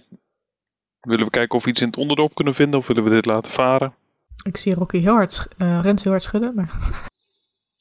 [1.00, 3.26] willen we kijken of we iets in het onderdorp kunnen vinden of willen we dit
[3.26, 3.96] laten varen?
[4.44, 6.74] Ik zie Rocky heel hard, sch- eh, Rens heel hard schudden, maar...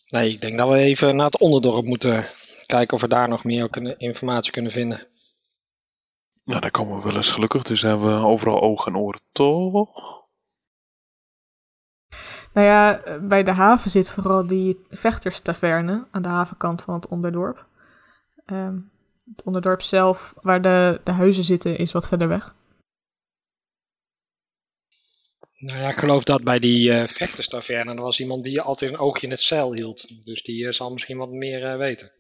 [0.09, 2.27] Nee, ik denk dat we even naar het onderdorp moeten
[2.67, 5.07] kijken of we daar nog meer kunnen, informatie kunnen vinden.
[6.45, 10.18] Nou, daar komen we wel eens gelukkig, dus hebben we overal ogen en oren, toch?
[12.59, 17.67] Nou ja, bij de haven zit vooral die vechterstaverne aan de havenkant van het onderdorp.
[18.45, 18.79] Ehm,
[19.31, 22.55] het onderdorp zelf, waar de, de huizen zitten, is wat verder weg.
[25.59, 28.99] Nou ja, ik geloof dat bij die eh vechterstaverne er was iemand die altijd een
[28.99, 30.25] oogje in het zeil hield.
[30.25, 32.13] Dus die eh, zal misschien wat meer eh, weten.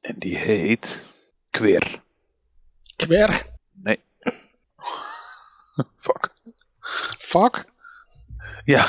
[0.00, 1.04] En die heet
[1.50, 2.02] Quer.
[2.96, 3.46] Kwer?
[3.72, 4.02] Nee.
[5.96, 6.32] Fuck.
[7.18, 7.64] Fuck?
[8.64, 8.88] Ja.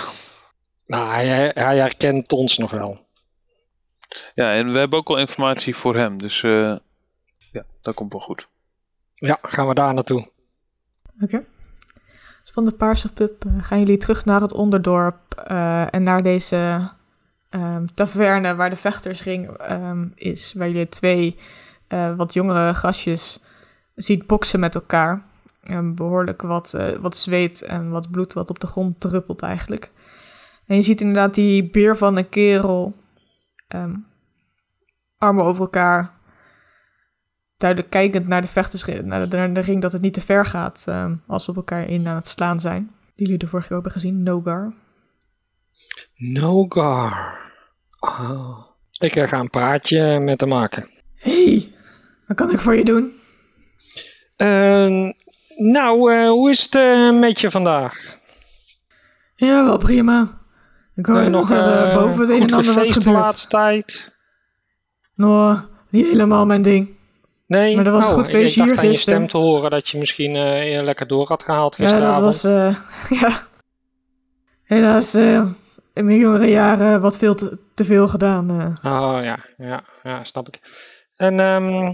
[0.92, 3.08] Nou, hij, hij herkent ons nog wel.
[4.34, 6.76] ja, en we hebben ook al informatie voor hem, dus eh,
[7.52, 8.48] ja, dat komt wel goed.
[9.14, 10.28] Ja, gaan we daar naartoe.
[11.22, 11.44] Oké.
[12.44, 16.24] Dus van de Paarse Pub eh, gaan jullie terug naar het onderdorp eh, en naar
[16.24, 16.92] deze
[17.50, 20.54] ehm, taverne waar de vechtersring ehm, is.
[20.54, 21.40] Waar jullie twee
[21.88, 23.40] eh, wat jongere gastjes
[23.96, 25.26] ziet boksen met elkaar.
[25.64, 29.92] En behoorlijk wat, wat zweet en wat bloed wat op de grond druppelt eigenlijk.
[30.72, 32.94] En je ziet inderdaad die beer van een kerel.
[33.68, 33.96] ehm,
[35.18, 36.14] armen over elkaar.
[37.58, 40.46] Duidelijk kijkend naar de vechtersring, naar de, naar de ring dat het niet te ver
[40.46, 42.92] gaat ehm, als we op elkaar in aan het slaan zijn.
[43.16, 44.74] Die jullie de vorige keer hebben gezien, Nogar.
[46.16, 47.40] Nogar.
[48.00, 48.60] Oh.
[49.00, 50.90] Ik ga een praatje met hem maken.
[51.16, 51.74] Hey,
[52.28, 53.14] wat kan ik voor je doen?
[54.36, 55.10] Eh,
[55.58, 58.20] nou, eh, hoe is het eh, met je vandaag?
[59.36, 60.41] Ja, wel prima.
[60.96, 62.94] Ik hoorde Eh, nog dat er eh, boven het een goed en ander was gefeest
[62.94, 63.24] de gebeurd.
[63.24, 64.16] laatste tijd?
[65.16, 66.90] Nou, niet helemaal mijn ding.
[67.48, 69.28] Nee, Maar er was een Oh, goed ik- Ik feestje dacht hier aan je stem
[69.28, 72.24] te horen dat je misschien eh, je lekker door had gehaald Ja, dat gisteravond.
[72.26, 72.76] was, eh,
[73.22, 73.48] ja.
[74.64, 75.46] Helaas, eh,
[75.94, 78.50] in mijn jongere jaren wat veel te, te veel gedaan.
[78.84, 78.92] eh.
[78.94, 80.60] Oh ja, ja, ja, snap ik.
[81.16, 81.94] En ehm,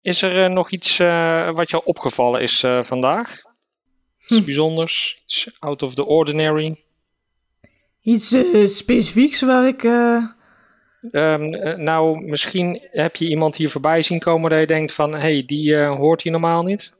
[0.00, 3.30] is er eh, nog iets eh, wat jou opgevallen is eh, vandaag?
[4.26, 4.44] Iets Hm.
[4.44, 5.20] bijzonders?
[5.22, 6.83] Iets out of the ordinary?
[8.04, 9.82] Iets eh, specifieks waar ik...
[9.84, 10.24] eh,
[11.10, 15.12] Ehm, eh, nou, misschien heb je iemand hier voorbij zien komen dat je denkt van...
[15.12, 16.96] hé, hey, die hoort hier normaal niet.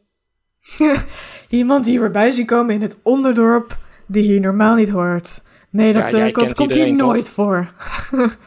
[1.49, 3.77] Iemand die erbij zien komen in het onderdorp
[4.07, 5.43] die hier normaal niet hoort.
[5.71, 7.73] Nee, dat, Ja, komt, komt hier nooit voor.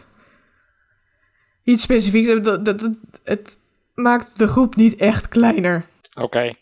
[1.63, 2.89] Iets specifieks, dat, dat,
[3.23, 3.57] het,
[3.93, 5.85] maakt de groep niet echt kleiner.
[6.19, 6.53] Oké.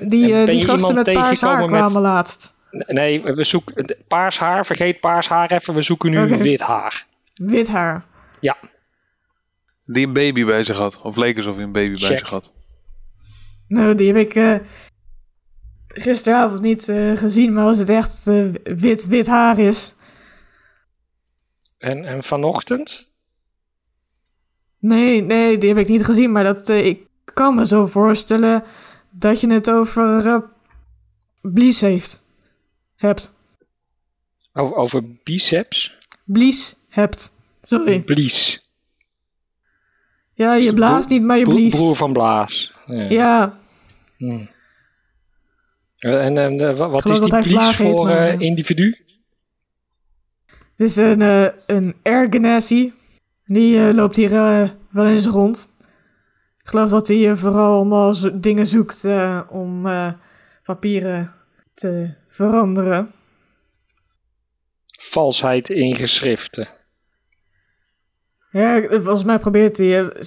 [0.00, 2.56] Die, die gasten met paars haar kwamen laatst.
[2.70, 3.96] Nee, we zoeken...
[4.08, 5.74] Paars haar, vergeet paars haar even.
[5.74, 7.06] We zoeken nu wit haar.
[7.34, 8.04] Wit haar.
[8.40, 8.56] Ja,
[9.84, 11.00] Die een baby bij zich had.
[11.02, 12.50] Of leek alsof hij een baby bij zich had.
[13.68, 14.54] Nou, die heb ik eh,
[15.88, 19.94] gisteravond niet eh, gezien, maar als het echt eh, wit, wit haar is.
[21.78, 23.06] en, en vanochtend?
[24.78, 28.64] Nee, nee, die heb ik niet gezien, maar dat, eh, ik kan me zo voorstellen
[29.10, 30.44] dat je het over
[31.42, 32.22] Blies heeft.
[32.98, 33.32] Hebt.
[34.52, 35.96] Over, over biceps?
[36.24, 37.32] Blies hebt.
[37.62, 38.00] Sorry.
[38.00, 38.66] Blies.
[40.34, 41.76] Ja, je blaast niet, maar je bliest.
[41.76, 42.72] broer van Blaas.
[42.86, 43.08] Ja.
[43.08, 43.58] Ja,
[44.16, 44.46] Hm.
[45.98, 48.96] En, en eh, wa- wat is die Blies heeft, voor maar, eh, eh, individu?
[50.76, 52.92] dit is een, eh een Ergenasi.
[53.44, 55.76] Die eh, loopt hier eh, wel eens rond.
[56.62, 60.12] Ik geloof dat hij eh, vooral allemaal zo- dingen zoekt eh, om eh,
[60.62, 61.34] papieren
[61.78, 63.12] te veranderen.
[65.00, 66.68] Valsheid in geschriften.
[68.50, 70.08] Ja, volgens mij probeert hij.
[70.08, 70.20] eh,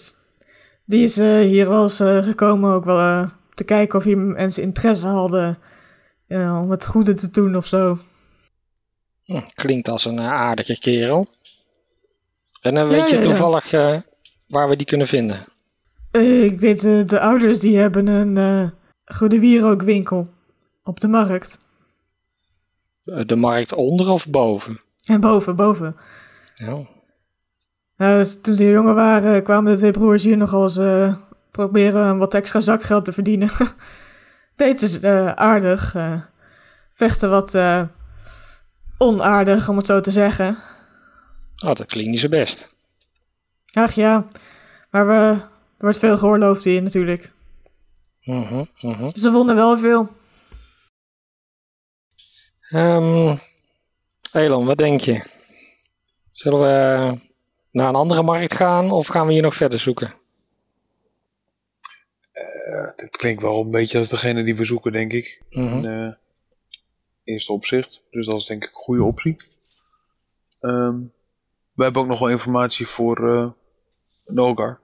[0.85, 4.63] Die is eh, hier wel eens eh, gekomen ook wel te kijken of hier mensen
[4.63, 5.57] interesse hadden
[6.29, 7.99] om het goede te doen of zo.
[9.23, 11.27] Hm, klinkt als een aardige kerel.
[12.61, 13.71] En dan weet je ja, toevallig
[14.47, 15.39] waar we die kunnen vinden.
[16.11, 18.73] Ik weet, de ouders die hebben een
[19.05, 20.29] goede wierookwinkel
[20.83, 21.57] op de markt.
[23.05, 24.81] Eh, De markt onder of boven?
[25.05, 25.95] En boven, boven.
[26.53, 26.87] Ja.
[27.97, 31.15] Nou, dus toen ze jonger waren, kwamen de twee broers hier nog eens eh,
[31.51, 33.49] proberen wat extra zakgeld te verdienen.
[34.55, 35.95] Deden ze eh, aardig.
[36.91, 37.55] vechten wat
[38.97, 40.57] onaardig, om het zo te zeggen.
[41.65, 42.75] Oh, dat klinkt niet zo best.
[43.73, 44.27] Ach ja,
[44.89, 47.31] maar we, er wordt veel geoorloofd hier natuurlijk.
[48.21, 49.09] Mhm, mhm.
[49.13, 50.09] Ze vonden wel veel.
[52.71, 53.35] Ehm,
[54.31, 55.25] Elon, wat denk je?
[56.31, 57.19] Zullen we
[57.71, 60.19] naar een andere markt gaan of gaan we hier nog verder zoeken?
[62.95, 65.41] dit klinkt wel een beetje als degene die we zoeken, denk ik.
[65.49, 65.77] Mhm.
[65.77, 66.13] In eh,
[67.23, 68.01] eerste opzicht.
[68.11, 69.35] Dus dat is denk ik een goede optie.
[70.59, 70.99] Ehm,
[71.73, 73.51] we hebben ook nog wel informatie voor eh
[74.25, 74.79] Nogar.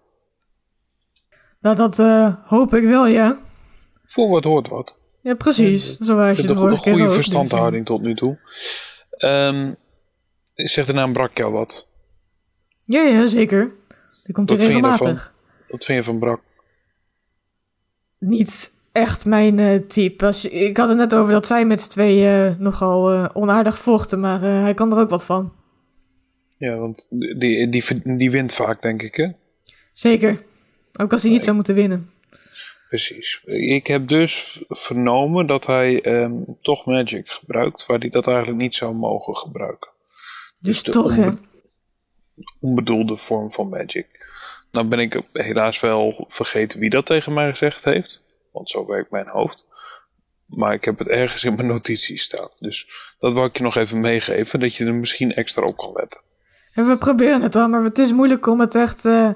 [1.60, 3.40] Nou, dat eh, hoop ik wel, ja.
[4.06, 4.98] Voor wat hoort wat.
[5.28, 5.86] Ja, precies.
[5.98, 8.38] Zo Ik was je vind een goede verstandhouding tot nu toe.
[9.12, 9.74] Ehm
[10.54, 11.88] zegt de naam Brak jou wat?
[12.84, 13.72] Ja, ja, zeker.
[14.24, 15.34] Die komt Wat regelmatig.
[15.70, 16.42] Wat vind je van Brak?
[18.20, 20.26] Niet echt mijn eh, type.
[20.26, 23.30] Als je- ik had het net over dat zij met z'n tweeën eh, nogal eh,
[23.34, 25.54] onaardig vochten, maar hij kan er ook wat van.
[26.58, 29.28] Ja, want die, die, die wint vaak, denk ik, hè?
[29.94, 30.44] Zeker.
[30.94, 32.10] Ook als hij niet zou moeten winnen.
[32.90, 33.42] Precies.
[33.46, 38.76] Ik heb dus vernomen dat hij ehm, toch magic gebruikt, waar hij dat eigenlijk niet
[38.76, 39.90] zou mogen gebruiken.
[40.60, 41.38] Dus de toch, onbe-
[42.60, 44.08] Onbedoelde vorm van magic.
[44.72, 49.12] Nou ben ik helaas wel vergeten wie dat tegen mij gezegd heeft, want zo werkt
[49.12, 49.66] mijn hoofd.
[50.46, 52.50] Maar ik heb het ergens in mijn notities staan.
[52.56, 55.92] Dus dat wil ik je nog even meegeven, dat je er misschien extra op kan
[55.94, 56.22] letten.
[56.74, 59.30] En we proberen het al, maar het is moeilijk om het echt eh,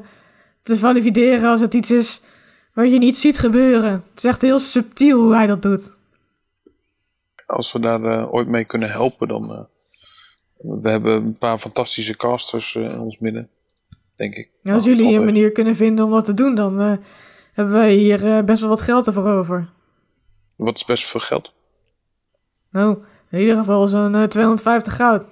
[0.64, 2.22] te valideren als het iets is
[2.74, 3.92] wat je niet ziet gebeuren.
[3.92, 5.96] Het is echt heel subtiel hoe hij dat doet.
[7.46, 9.52] Als we daar eh, ooit mee kunnen helpen, dan.
[9.52, 9.62] eh,
[10.82, 13.50] we hebben een paar fantastische casters eh, in ons midden,
[14.16, 14.50] denk ik.
[14.52, 16.80] Als Nou, jullie valt een manier kunnen vinden om dat te doen, dan
[17.54, 19.70] hebben wij hier best wel wat geld ervoor over.
[20.56, 21.54] Wat is best veel geld?
[22.72, 22.98] Nou,
[23.32, 25.26] in ieder geval zo'n eh, 250 goud.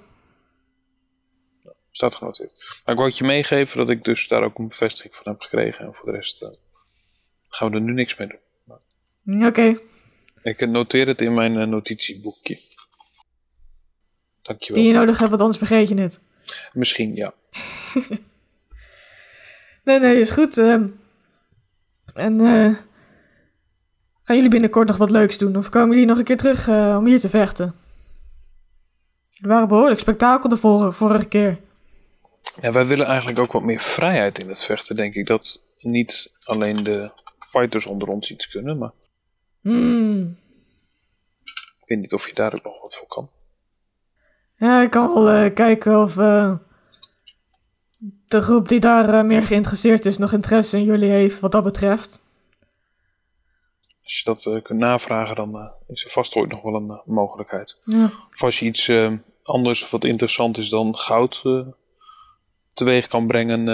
[1.90, 2.58] Staat genoteerd.
[2.58, 5.40] Maar ik wou het je meegeven dat ik dus daar ook een bevestiging van heb
[5.40, 5.84] gekregen.
[5.84, 6.50] En voor de rest
[7.50, 9.46] gaan we er nu niks mee doen.
[9.46, 9.78] Oké,
[10.42, 12.58] Ik noteer het in mijn eh, notitieboekje.
[14.42, 14.82] Dankjewel.
[14.82, 16.20] die je nodig hebt, want anders vergeet je het.
[16.72, 17.32] Misschien, ja.
[19.84, 20.58] Nee, nee, is goed.
[20.58, 20.86] ehm.
[22.14, 22.74] en eh,
[24.22, 25.56] gaan jullie binnenkort nog wat leuks doen?
[25.56, 27.74] Of komen jullie nog een keer terug eh, om hier te vechten?
[29.40, 31.58] Er waren behoorlijk spektakel de vorige, vorige keer.
[32.60, 32.72] ja.
[32.72, 35.26] Wij willen eigenlijk ook wat meer vrijheid in het vechten, denk ik.
[35.26, 37.10] Dat niet alleen de
[37.40, 38.92] fighters onder ons iets kunnen, maar
[39.62, 40.36] Hmm.
[41.80, 43.30] ik weet niet of je daar ook nog wat voor kan.
[44.56, 46.54] Ja, ik kan wel eh, kijken of eh,
[48.28, 51.64] de groep die daar eh, meer geïnteresseerd is nog interesse in jullie heeft wat dat
[51.64, 52.22] betreft.
[54.02, 57.78] Als je dat kunt navragen, dan is er vast ooit nog wel een mogelijkheid.
[57.82, 58.04] Ja.
[58.04, 58.92] Of als je iets
[59.42, 61.42] anders wat interessant is dan goud
[62.72, 63.68] teweeg kan brengen.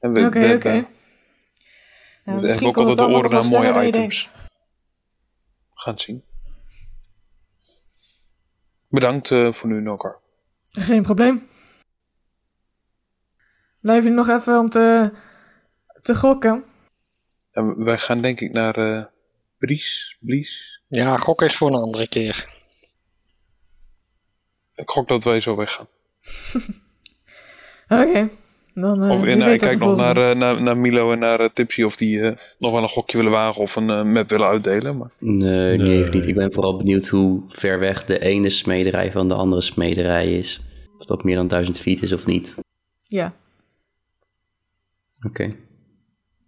[0.00, 0.86] en we, oké.
[2.28, 4.28] Ja, misschien hebben ook komt altijd het de oren naar mooie items.
[5.74, 6.24] We gaan het zien.
[8.88, 10.20] Bedankt eh, voor nu, Nokar.
[10.70, 10.90] denkt.
[10.90, 11.48] Geen probleem.
[13.80, 15.12] Blijf je nog even om te,
[16.02, 16.64] te gokken?
[17.50, 19.04] En wij gaan denk ik naar eh
[19.58, 20.16] Bries.
[20.20, 20.82] Bries.
[20.88, 22.62] Ja, gok is voor een andere keer.
[24.74, 25.88] Ik gok dat wij zo weggaan.
[28.02, 28.28] Oké.
[28.80, 31.48] Dan, eh, of en, ik kijk nog naar, eh, naar, naar Milo en naar eh,
[31.52, 32.20] Tipsy of die
[32.58, 34.96] nog wel een gokje willen wagen of een map willen uitdelen.
[34.96, 35.88] Maar Nee, Nee.
[35.88, 36.26] nee, niet.
[36.26, 40.60] Ik ben vooral benieuwd hoe ver weg de ene smederij van de andere smederij is.
[40.98, 42.56] Of dat meer dan duizend feet is of niet.
[43.06, 43.34] Ja.
[45.26, 45.42] Oké.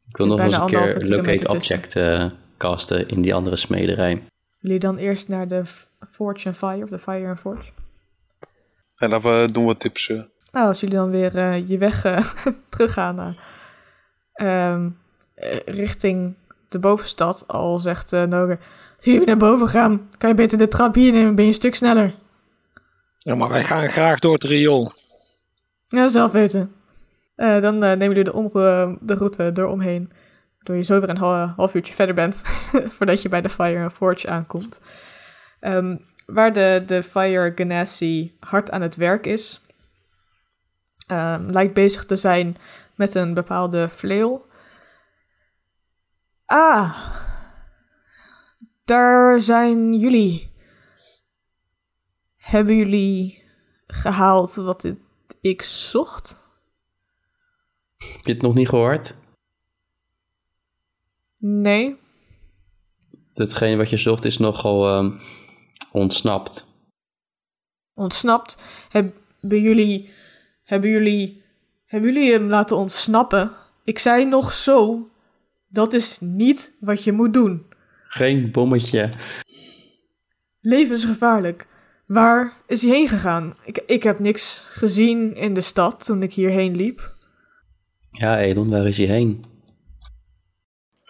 [0.08, 2.26] Ik wil nog eens een keer locate object eh,
[2.56, 4.22] casten in die andere smederij.
[4.58, 5.62] Jullie dan eerst naar de
[6.10, 7.70] Forge and Fire, of de Fire and Forge.
[8.96, 10.12] en we doen wat tips.
[10.52, 12.26] Nou, als jullie dan weer eh, je weg eh,
[12.68, 13.36] teruggaan naar,
[14.32, 14.90] ehm,
[15.34, 16.34] eh, richting
[16.68, 18.58] de bovenstad, al zegt uh, Noger,
[18.96, 21.56] als jullie naar boven gaan, kan je beter de trap hier nemen, ben je een
[21.56, 22.14] stuk sneller.
[23.18, 24.92] Ja, maar wij gaan graag door het riool.
[25.82, 26.72] Ja, zelf weten.
[27.36, 28.50] Dan nemen jullie de, om,
[29.00, 30.12] de route eromheen,
[30.54, 32.42] waardoor je zo weer een hal- half uurtje verder bent,
[32.96, 34.80] voordat je bij de Fire Forge aankomt.
[35.60, 35.96] Ehm,
[36.26, 39.62] waar de, de Fire Ganassi hard aan het werk is,
[41.10, 42.56] ehm, lijkt bezig te zijn
[42.94, 44.46] met een bepaalde vleeuw.
[46.46, 47.16] Ah,
[48.84, 50.50] daar zijn jullie.
[52.36, 53.42] Hebben jullie
[53.86, 54.94] gehaald wat
[55.40, 56.38] ik zocht?
[57.96, 59.14] Heb je het nog niet gehoord?
[61.36, 61.98] Nee.
[63.32, 65.18] Hetgeen wat je zocht is nogal ehm,
[65.92, 66.66] ontsnapt.
[67.94, 68.62] Ontsnapt.
[68.88, 70.10] Hebben jullie
[70.70, 71.42] Hebben jullie,
[71.86, 73.52] hebben jullie hem laten ontsnappen?
[73.84, 75.08] Ik zei nog zo.
[75.68, 77.66] Dat is niet wat je moet doen.
[78.02, 79.10] Geen bommetje.
[80.60, 81.66] Levensgevaarlijk.
[82.06, 83.56] Waar is hij heen gegaan?
[83.64, 87.14] Ik, ik heb niks gezien in de stad toen ik hierheen liep.
[88.10, 89.44] Ja, Elon, waar is hij heen?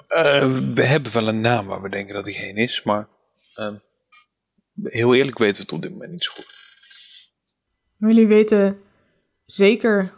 [0.09, 3.09] Eh, we hebben wel een naam waar we denken dat hij heen is, maar
[3.55, 3.75] ehm,
[4.83, 6.59] heel eerlijk weten we het op dit moment niet zo goed.
[7.97, 8.89] Maar jullie weten
[9.53, 10.13] zeker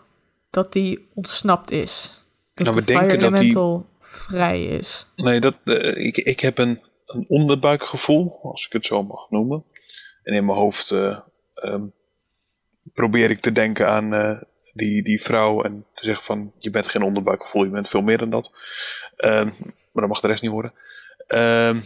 [0.50, 2.24] dat hij ontsnapt is.
[2.54, 3.58] Dat Nou, we de denken dat die-
[4.00, 5.06] vrij is.
[5.16, 9.64] Nee, dat, eh, ik, ik heb een, een onderbuikgevoel, als ik het zo mag noemen.
[10.22, 11.20] En in mijn hoofd eh,
[11.54, 11.84] ehm,
[12.92, 14.40] probeer ik te denken aan eh,
[14.72, 18.18] die, die vrouw en te zeggen van je bent geen onderbuikgevoel, je bent veel meer
[18.18, 18.52] dan dat.
[19.16, 19.46] Ehm,
[19.92, 20.72] maar dat mag de rest niet horen.
[21.26, 21.80] Ehm,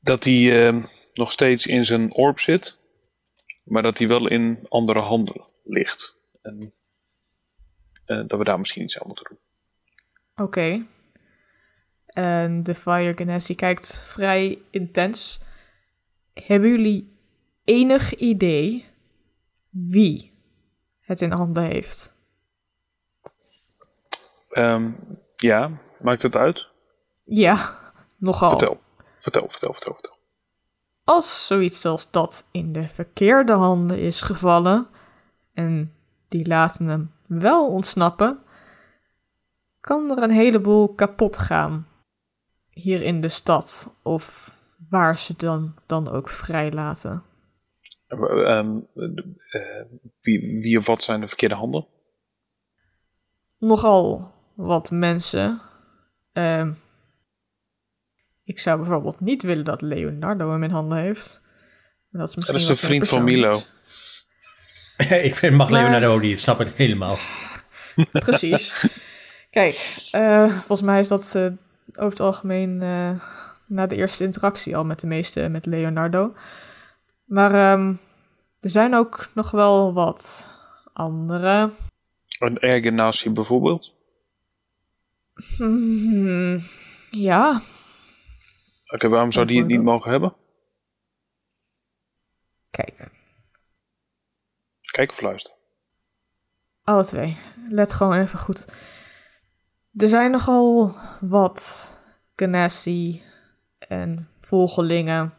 [0.00, 0.72] dat hij
[1.14, 2.78] nog steeds in zijn orb zit,
[3.66, 6.18] maar dat hij wel in andere handen ligt.
[6.42, 6.74] En
[8.04, 9.38] eh, dat we daar misschien iets aan moeten doen.
[10.46, 10.86] Oké.
[12.06, 15.40] En de Fire Genasi kijkt vrij intens.
[16.34, 17.18] Hebben jullie
[17.64, 18.86] enig idee
[19.70, 20.32] wie
[21.00, 22.14] het in handen heeft?
[24.50, 24.90] Ehm,
[25.36, 26.66] ja, maakt het uit?
[27.22, 27.80] Ja,
[28.18, 28.48] nogal.
[28.48, 28.80] Vertel.
[29.18, 30.15] Vertel, vertel, vertel, vertel.
[31.06, 34.86] Als zoiets als dat in de verkeerde handen is gevallen
[35.54, 35.94] en
[36.28, 38.38] die laten hem wel ontsnappen,
[39.80, 41.86] kan er een heleboel kapot gaan
[42.70, 44.54] hier in de stad of
[44.88, 47.22] waar ze dan, dan ook vrijlaten.
[48.06, 48.78] Ehm,
[49.50, 49.84] eh,
[50.20, 51.86] wie, wie of wat zijn de verkeerde handen?
[53.58, 55.60] Nogal wat mensen.
[56.32, 56.72] Ehm,
[58.46, 61.40] ik zou bijvoorbeeld niet willen dat Leonardo hem in handen heeft.
[62.08, 63.24] Maar Dat is, misschien dat is de vriend van.
[63.24, 63.60] Milo.
[65.28, 67.16] ik vind mag Maar- Leonardo, die snap ik helemaal.
[68.12, 68.88] Precies.
[69.50, 71.42] Kijk, eh, volgens mij is dat eh,
[71.86, 73.10] over het algemeen eh,
[73.66, 76.34] na de eerste interactie al met de meeste met Leonardo.
[77.24, 77.94] Maar ehm,
[78.60, 80.46] er zijn ook nog wel wat
[80.92, 81.70] andere.
[82.38, 83.94] Een ergenatie bijvoorbeeld.
[85.56, 86.60] Hmm,
[87.10, 87.62] ja,
[88.86, 90.34] Oké, waarom zou die het niet mogen hebben?
[92.70, 93.10] kijk.
[94.80, 95.54] Kijk of luister.
[96.84, 97.36] Alle twee.
[97.68, 98.66] Let gewoon even goed.
[99.96, 101.90] Er zijn nogal wat
[102.36, 103.22] Ganassi
[103.78, 105.34] en volgelingen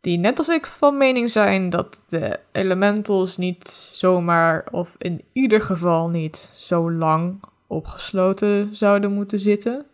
[0.00, 5.60] die net als ik van mening zijn dat de elementals niet zomaar of in ieder
[5.60, 9.86] geval niet zo lang opgesloten zouden moeten zitten.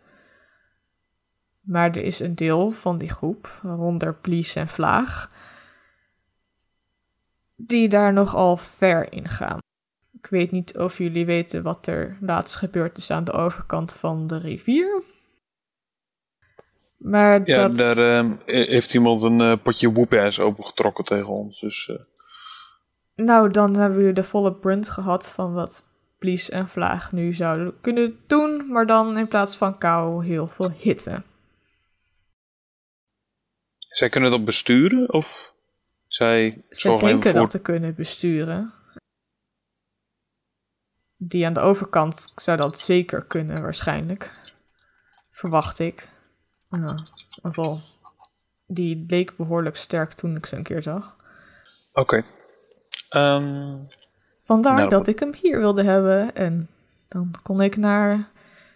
[1.63, 5.31] Maar er is een deel van die groep, waaronder Plies en Vlaag,
[7.55, 9.57] die daar nogal ver in gaan.
[10.11, 14.27] Ik weet niet of jullie weten wat er laatst gebeurd is aan de overkant van
[14.27, 15.01] de rivier.
[16.97, 17.77] Maar Ja, dat...
[17.77, 21.59] daar ehm, heeft iemand een eh, potje whoop-ass opengetrokken tegen ons.
[21.59, 25.87] Dus eh, Nou, dan hebben we de volle brunt gehad van wat
[26.19, 28.65] Blies en Vlaag nu zouden kunnen doen.
[28.69, 31.23] Maar dan in plaats van kou heel veel hitte.
[33.97, 35.13] Zij kunnen dat besturen?
[35.13, 35.53] Of
[36.07, 37.39] zij alleen denken voor...
[37.39, 38.73] dat te kunnen besturen.
[41.17, 44.31] Die aan de overkant zou dat zeker kunnen, waarschijnlijk.
[45.31, 46.09] Verwacht ik.
[46.71, 47.07] Ieder
[47.41, 47.77] geval,
[48.67, 51.17] die leek behoorlijk sterk toen ik ze een keer zag.
[51.93, 52.23] Oké.
[53.09, 53.77] Ehm,
[54.43, 56.35] Vandaar Nou, dat ik hem hier wilde hebben.
[56.35, 56.69] En
[57.07, 58.29] dan kon ik naar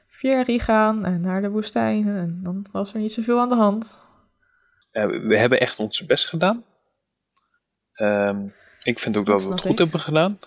[0.08, 2.08] Fieri gaan en naar de woestijn.
[2.08, 4.07] En dan was er niet zoveel aan de hand.
[5.00, 6.66] Ja, we- hebben echt ons best gedaan.
[7.94, 8.50] Ehm,
[8.84, 9.78] ik vind ook dat, Dat we het goed ik.
[9.78, 10.40] hebben gedaan.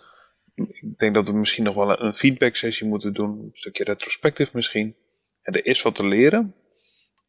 [0.55, 3.31] Ik denk dat we misschien nog wel een- feedback sessie moeten doen.
[3.39, 4.97] Een stukje retrospectief misschien.
[5.43, 6.55] En er is wat te leren.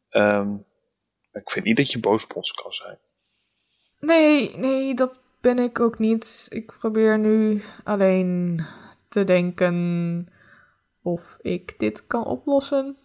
[0.08, 0.54] Ehm,
[1.32, 2.98] ik vind niet dat je boos op ons kan zijn.
[4.00, 6.46] Nee, nee, dat ben ik ook niet.
[6.50, 8.64] Ik probeer nu alleen
[9.08, 10.28] te denken
[11.02, 12.96] of ik dit kan oplossen.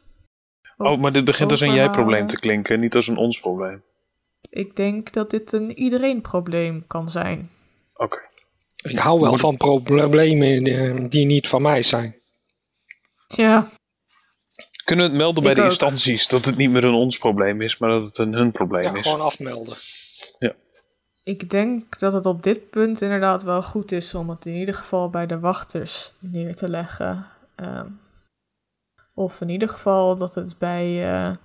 [0.77, 3.83] Of oh, maar dit begint als een jij-probleem te klinken, niet als een ons probleem.
[4.49, 7.49] Ik denk dat dit een iedereen-probleem kan zijn.
[7.95, 8.19] Oké.
[8.83, 12.15] Ik hou wel van problemen eh, die niet van mij zijn.
[13.27, 13.67] Ja,
[14.83, 15.69] Kunnen we het melden bij Ik de ook.
[15.69, 18.83] instanties dat het niet meer een ons probleem is, maar dat het een hun probleem
[18.83, 19.05] Ja, is?
[19.05, 19.77] gewoon afmelden.
[21.23, 24.73] ik denk dat het op dit punt inderdaad wel goed is om het in ieder
[24.75, 27.27] geval bij de wachters neer te leggen.
[27.55, 27.87] Ehm,
[29.13, 31.35] of in ieder geval dat het bij, eh,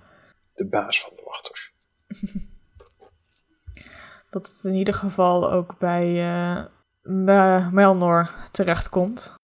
[0.53, 1.73] De baas van de wachters.
[4.33, 6.13] dat het in ieder geval ook bij,
[7.01, 9.35] bij Melnor terechtkomt.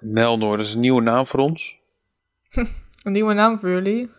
[0.00, 1.80] Melnor, dat is een nieuwe naam voor ons.
[3.02, 4.10] Een nieuwe naam voor jullie.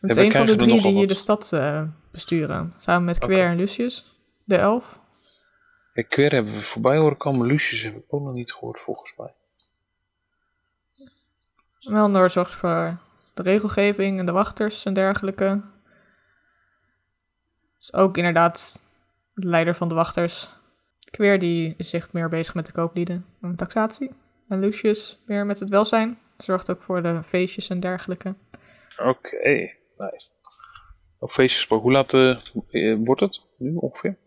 [0.00, 1.08] Het is een van de drie die hier wat.
[1.08, 2.74] de stad eh, besturen.
[2.78, 4.98] Samen met Quer en Lucius, de elf.
[5.94, 7.46] Ja, Quer hebben we voorbij horen komen.
[7.46, 9.34] Lucius heb ik ook nog niet gehoord, volgens mij.
[11.80, 12.98] Melnor zorgt voor
[13.34, 15.62] de regelgeving en de wachters en dergelijke.
[17.88, 18.84] Is ook inderdaad
[19.34, 20.48] de leider van de wachters.
[21.10, 24.10] Quer die is zich meer bezig met de kooplieden en taxatie.
[24.48, 26.18] En Lucius meer met het welzijn.
[26.36, 28.34] Zorgt ook voor de feestjes en dergelijke.
[28.96, 30.32] Oké, nice.
[31.18, 32.30] Op feestjes hoe laat eh,
[32.70, 34.18] eh, wordt het nu ongeveer?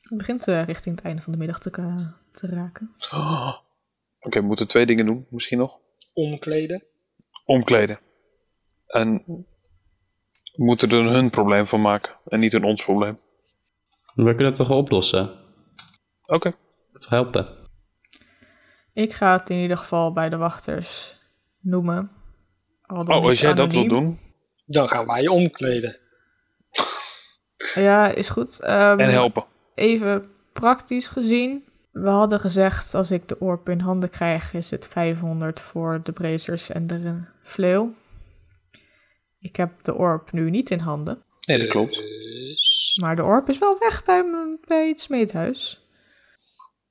[0.00, 1.70] Het begint eh, richting het einde van de middag te,
[2.32, 2.94] te raken.
[3.12, 3.56] Oh.
[4.20, 5.78] Oké, we moeten twee dingen doen, misschien nog.
[6.12, 6.84] Omkleden.
[7.44, 8.00] Omkleden.
[8.86, 9.24] En
[10.56, 13.18] moeten er hun probleem van maken en niet een ons probleem.
[14.14, 15.30] We kunnen het toch wel oplossen?
[16.26, 16.52] Oké.
[16.92, 17.48] Het helpen.
[18.92, 21.18] Ik ga het in ieder geval bij de wachters
[21.60, 22.10] noemen.
[22.82, 24.00] Al Oh, als jij dat wil anoniem.
[24.04, 24.18] doen.
[24.66, 25.96] Dan gaan wij je omkleden.
[27.74, 28.60] Ja, is goed.
[28.60, 29.44] Ehm, En helpen.
[29.74, 31.64] Even praktisch gezien.
[31.92, 36.12] We hadden gezegd, als ik de orp in handen krijg, is het 500 voor de
[36.12, 37.94] bracers en de vleeuw.
[39.46, 41.22] Ik heb de orp nu niet in handen.
[41.46, 41.94] Nee, dat klopt.
[41.94, 44.24] Dus Maar de orp is wel weg bij,
[44.66, 45.86] bij het smeethuis.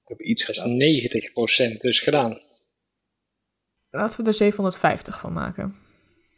[0.03, 2.39] Ik heb iets is 90% dus gedaan.
[3.89, 5.75] Laten we er 750 van maken.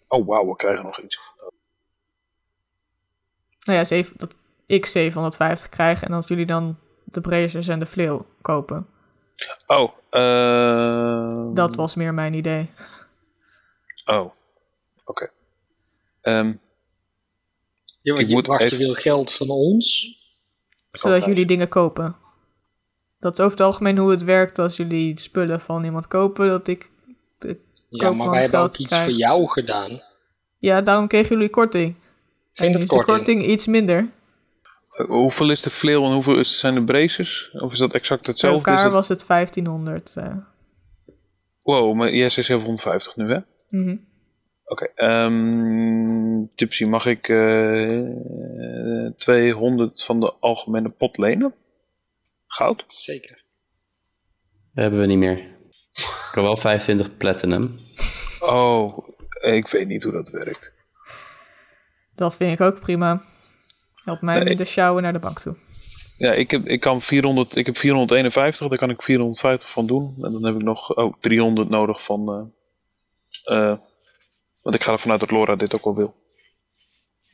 [0.07, 1.19] Oh, wauw, we krijgen nog iets.
[3.59, 7.85] Nou ja, zeven, dat ik 750 krijg en dat jullie dan de bracers en de
[7.85, 8.87] vleeuw kopen.
[9.67, 11.53] Oh, eh.
[11.53, 12.69] Dat was meer mijn idee.
[14.05, 14.31] Oh,
[15.05, 15.31] oké.
[16.27, 16.53] Ehm,
[18.01, 20.15] Je, Ik je moet even- wil geld van ons.
[20.89, 22.15] Zodat jullie dingen kopen.
[23.19, 26.47] Dat is over het algemeen hoe het werkt als jullie spullen van iemand kopen.
[26.47, 26.91] Dat ik.
[27.39, 27.59] de
[27.89, 29.03] Ja, maar wij hebben geld ook iets krijg.
[29.03, 30.01] voor jou gedaan.
[30.57, 31.89] Ja, daarom kregen jullie korting.
[31.95, 31.95] Ik
[32.53, 33.17] vind het is korting.
[33.17, 34.09] korting iets minder.
[35.07, 37.51] hoeveel is de fleeuw en hoeveel is, zijn de braces?
[37.53, 38.59] Of is dat exact Bij hetzelfde?
[38.59, 40.15] Is elkaar dat- was het 1500.
[40.15, 40.35] eh.
[41.61, 43.39] Wow, maar jij zegt 750 nu, hè?
[43.69, 43.95] Mhm.
[44.69, 48.01] Oké, ehm Tipsy, mag ik eh
[49.17, 51.53] 200 van de algemene pot lenen?
[52.47, 52.83] Goud?
[52.87, 53.43] Zeker.
[54.73, 55.37] Dat hebben we niet meer.
[56.29, 57.79] Ik heb wel 25 platinum.
[58.39, 58.97] Oh,
[59.41, 60.73] ik weet niet hoe dat werkt.
[62.15, 63.21] Dat vind ik ook prima.
[63.95, 65.55] Help mij Nee, de sjouwen naar de bank toe.
[66.17, 70.15] Ja, ik heb, ik kan 400, ik heb 451, daar kan ik 450 van doen.
[70.21, 72.51] En dan heb ik nog oh, 300 nodig van...
[73.45, 73.77] eh, eh,
[74.67, 76.15] want ik ga ervan uit dat Laura dit ook wel wil.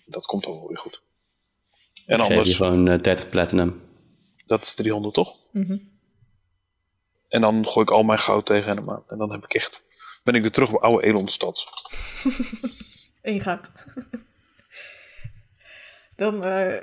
[0.05, 1.01] Dat komt dan wel weer goed.
[2.05, 3.81] En Ik geef je anders, gewoon eh, 30 platinum.
[4.45, 5.35] dat is 300 toch?
[5.51, 5.77] Mhm.
[7.27, 9.03] En dan gooi ik al mijn goud tegen hem aan.
[9.07, 9.85] En dan heb ik echt,
[10.23, 11.65] ben ik weer terug bij oude Elonstad.
[13.21, 13.71] En je gaat.
[16.15, 16.75] Dan eh,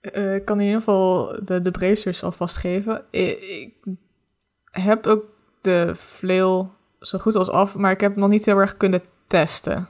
[0.00, 3.04] eh, kan in ieder geval de, de bracers alvast geven.
[3.10, 3.74] Ik, ik
[4.70, 5.24] heb ook
[5.60, 9.88] de vleeuw zo goed als af, maar ik heb nog niet heel erg kunnen testen.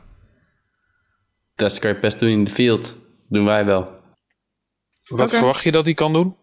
[1.54, 2.96] Test kan je best doen in de field.
[3.28, 4.00] Doen wij wel.
[5.08, 6.36] Wat verwacht je dat hij kan doen?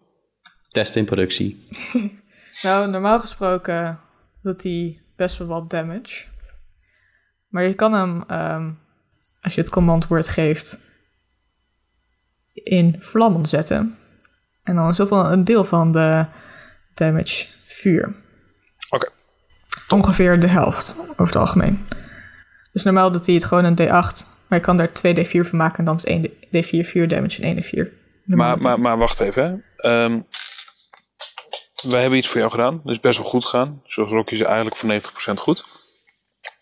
[0.69, 1.67] Testen in productie.
[2.61, 3.99] Nou, normaal gesproken
[4.41, 6.25] doet hij best wel wat damage.
[7.47, 8.71] Maar je kan hem, ehm,
[9.41, 10.79] als je het command word geeft,
[12.53, 13.97] in vlammen zetten.
[14.63, 16.25] En dan is zoveel een deel van de
[16.93, 18.15] damage vuur.
[18.89, 19.09] Oké.
[19.89, 21.87] Ongeveer de helft, over het algemeen.
[22.77, 24.25] Dus normaal doet hij het gewoon een D8.
[24.47, 27.55] Maar je kan daar 2D4 van maken en dan is 1 D4 vuur damage en
[27.55, 27.91] 1 D4.
[28.23, 29.43] normaal Maar, maar, maar wacht even.
[29.43, 29.89] Hè.
[29.89, 30.19] Ehm,
[31.89, 32.81] wij hebben iets voor jou gedaan.
[32.83, 33.81] Dat is best wel goed gegaan.
[33.85, 35.63] Zoals Rocky ze eigenlijk voor 90% goed.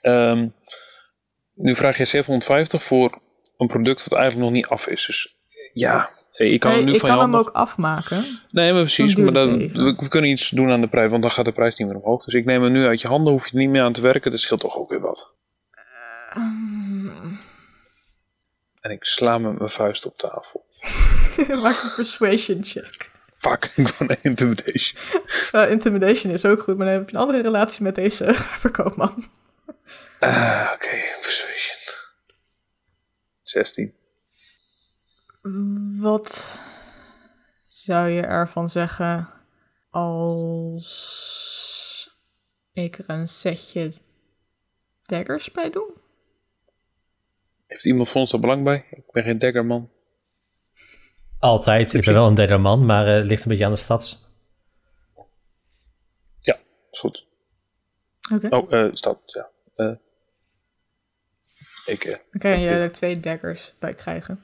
[0.01, 0.47] Ehm,
[1.53, 3.20] nu vraag je 750 voor
[3.57, 5.05] een product wat eigenlijk nog niet af is.
[5.05, 5.38] Dus
[5.74, 8.24] ja, ik kan Nee, hem nu ik van kan je hem ook afmaken.
[8.51, 9.16] Nee, maar precies.
[9.16, 11.51] Dan Maar dan, we, we kunnen iets doen aan de prijs, want dan gaat de
[11.51, 12.24] prijs niet meer omhoog.
[12.24, 14.01] Dus ik neem hem nu uit je handen, hoef je er niet meer aan te
[14.01, 14.32] werken.
[14.32, 15.36] Dat scheelt toch ook weer wat.
[18.82, 20.66] En ik sla met mijn vuist op tafel.
[21.64, 23.14] Maak een persuasion check.
[23.34, 25.02] Fuck, ik een intimidation.
[25.52, 28.34] Uh, intimidation is ook goed, maar dan heb je een andere relatie met deze
[28.64, 29.30] verkoopman.
[30.20, 31.78] Ah, Oké, persuasion.
[33.42, 33.94] 16.
[36.00, 36.60] Wat
[37.70, 39.30] zou je ervan zeggen
[39.90, 40.96] als
[42.74, 43.94] ik er een setje
[45.04, 46.04] daggers bij doe?
[47.68, 48.86] Heeft iemand van ons daar belang bij?
[48.91, 49.89] Ik ben geen daggerman.
[51.39, 51.93] Altijd.
[51.93, 54.24] Ik ben wel een derde man, maar eh, het ligt een beetje aan de stads.
[56.91, 57.28] is goed.
[58.34, 58.55] Oké.
[58.55, 59.49] Oh, eh staat, ja.
[59.76, 59.95] Eh,
[61.86, 64.41] ik, Dan kan je er twee daggers bij krijgen.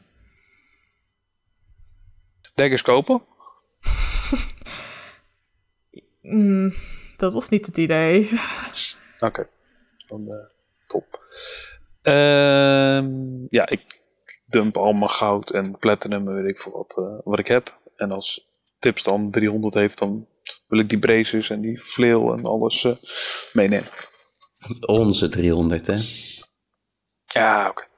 [2.53, 3.22] daggers kopen.
[6.22, 6.74] Mm,
[7.17, 8.30] dat was niet het idee.
[9.19, 9.47] Oké,
[10.05, 10.45] dan eh,
[10.88, 11.24] top.
[12.02, 13.10] Ehm,
[13.49, 13.82] ja, ik
[14.45, 17.80] dump al mijn goud en platinum en weet ik veel wat, eh, wat ik heb.
[17.95, 18.47] En als
[18.80, 20.28] tips dan 300 heeft, dan
[20.68, 22.95] wil ik die braces en die flail en alles eh,
[23.54, 23.89] meenemen.
[24.86, 25.99] Onze 300, hè.
[27.26, 27.89] Ja, oké.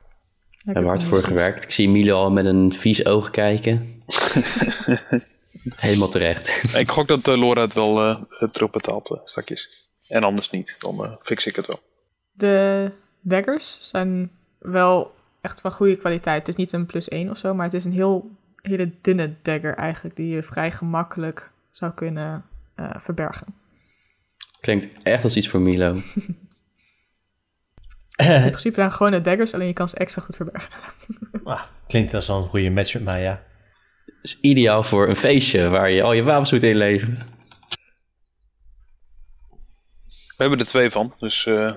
[0.63, 1.63] Daar hebben we hard voor gewerkt.
[1.63, 4.03] Ik zie Milo al met een vies oog kijken.
[5.75, 6.73] Helemaal terecht.
[6.73, 9.91] Ik gok dat eh, Laura het wel eh terug betaalt eh, straks.
[10.07, 11.79] En anders niet, dan eh, fix ik het wel.
[12.31, 12.91] De
[13.23, 16.39] daggers zijn wel echt van goede kwaliteit.
[16.39, 19.35] Het is niet een plus 1 of zo, maar het is een heel, hele dunne
[19.41, 22.45] dagger eigenlijk, die je vrij gemakkelijk zou kunnen
[22.75, 23.47] eh, verbergen.
[24.59, 25.95] Klinkt echt als iets voor Milo.
[28.15, 30.71] In principe zijn gewone daggers, alleen je kan ze extra goed verbergen.
[31.43, 33.43] Ah, klinkt als wel een goede match met mij, ja.
[34.21, 37.17] is ideaal voor een feestje waar je al je wapens moet inleveren.
[40.07, 41.67] We hebben er twee van, dus eh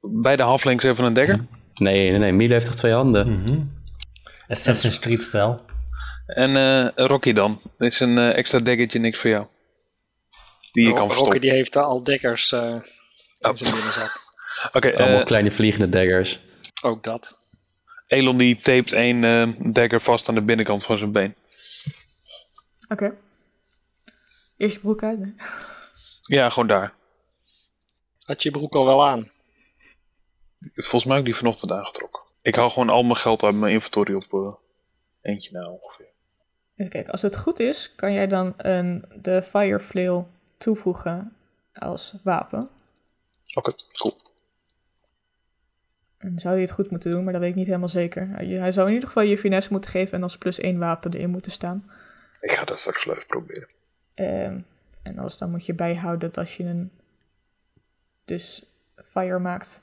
[0.00, 1.46] beide halflings even een dagger.
[1.74, 2.32] Nee, nee, nee.
[2.32, 3.40] Milo heeft toch twee handen?
[3.42, 3.60] Mhm.
[4.48, 5.64] Assassin's Creed stijl.
[6.26, 7.60] En eh, Rocky dan.
[7.78, 9.46] Dit is een eh, extra daggertje niks voor jou.
[10.72, 11.40] Die je kan Rocky verstoppen.
[11.40, 12.82] die heeft al dekkers eh in
[13.50, 13.54] Oh.
[13.54, 14.10] zijn binnenzak.
[14.76, 16.40] Oké, Allemaal eh, kleine vliegende daggers.
[16.82, 17.38] Ook dat.
[18.06, 21.34] Elon die tapet één eh, dagger vast aan de binnenkant van zijn been.
[22.88, 23.14] Oké.
[24.56, 25.18] Eerst je broek uit.
[25.20, 25.28] hè?
[26.22, 26.92] Ja, gewoon daar.
[28.24, 29.30] Had je broek al wel aan?
[30.60, 32.22] Volgens mij heb ik die vanochtend aangetrokken.
[32.42, 34.54] Ik hou gewoon al mijn geld uit mijn inventory op eh,
[35.32, 36.08] eentje na ongeveer.
[36.76, 41.36] Even kijken, als het goed is, kan jij dan een, de Fire Flail toevoegen
[41.72, 42.68] als wapen.
[43.54, 44.16] Oké, cool.
[46.18, 48.28] En zou hij het goed moeten doen, maar dat weet ik niet helemaal zeker.
[48.28, 51.12] Hij hij zou in ieder geval je finesse moeten geven en als plus één wapen
[51.12, 51.90] erin moeten staan.
[52.40, 53.68] Ik ga dat straks wel even proberen.
[54.14, 54.60] Ehm,
[55.02, 56.90] en als dan moet je bijhouden dat als je een
[58.24, 58.66] dus
[59.04, 59.82] fire maakt,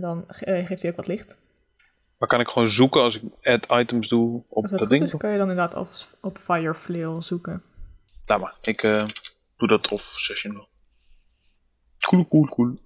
[0.00, 1.36] dan eh, geeft hij ook wat licht.
[2.18, 5.02] Maar kan ik gewoon zoeken als ik add items doe op dat, ding?
[5.02, 7.62] is, kan je dan inderdaad als, op fire flail zoeken.
[8.24, 8.54] Laat maar.
[8.62, 9.04] Ik eh,
[9.56, 10.68] doe dat off session wel.
[11.98, 12.78] Cool, cool, cool.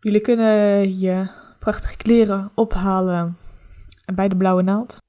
[0.00, 3.36] Jullie kunnen je prachtige kleren ophalen
[4.14, 5.02] bij de blauwe naald.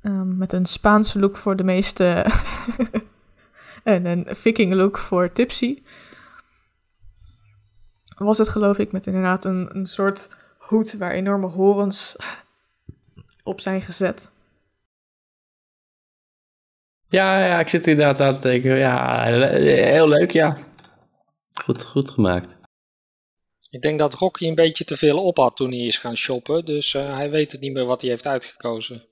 [0.00, 2.04] Ehm, met een Spaanse look voor de meeste.
[3.84, 5.82] en een viking look voor Tipsy.
[8.16, 10.36] Was het geloof ik met inderdaad een, een soort
[10.66, 12.16] hoed waar enorme horens
[13.42, 14.30] op zijn gezet.
[17.08, 18.76] Ja, ja, ik zit inderdaad aan te denken.
[18.76, 20.58] Ja, heel leuk, ja.
[21.52, 22.56] Goed, goed gemaakt.
[23.70, 26.64] Ik denk dat Rocky een beetje te veel op had toen hij is gaan shoppen.
[26.64, 29.04] Dus eh, hij weet het niet meer wat hij heeft uitgekozen.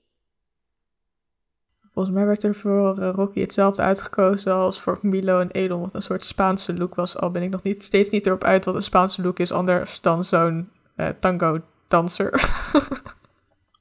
[1.91, 5.93] Volgens mij werd er voor eh, Rocky hetzelfde uitgekozen als voor Milo en Edel, wat
[5.93, 7.17] een soort Spaanse look was.
[7.17, 10.01] Al ben ik nog niet, steeds niet erop uit wat een Spaanse look is, anders
[10.01, 12.31] dan zo'n eh, tango-danser.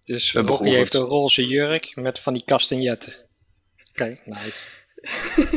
[0.05, 0.93] Dus hebben Rocky geoefend.
[0.93, 3.13] heeft een roze jurk met van die castagnetten.
[3.91, 4.69] Oké, nice.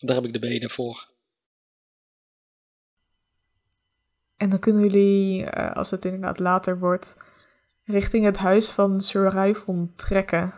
[0.00, 1.10] Daar heb ik de benen voor.
[4.40, 7.16] en dan kunnen jullie, eh, als het inderdaad later wordt,
[7.84, 9.56] richting het huis van Sir
[9.96, 10.54] trekken.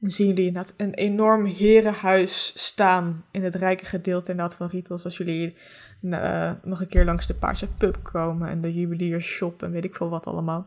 [0.00, 5.04] Dan zien jullie inderdaad een enorm herenhuis staan in het rijke gedeelte inderdaad van Rietels.
[5.04, 5.56] Als jullie
[6.02, 9.94] eh, nog een keer langs de Paarse Pub komen en de juweliershop en weet ik
[9.94, 10.66] veel wat allemaal.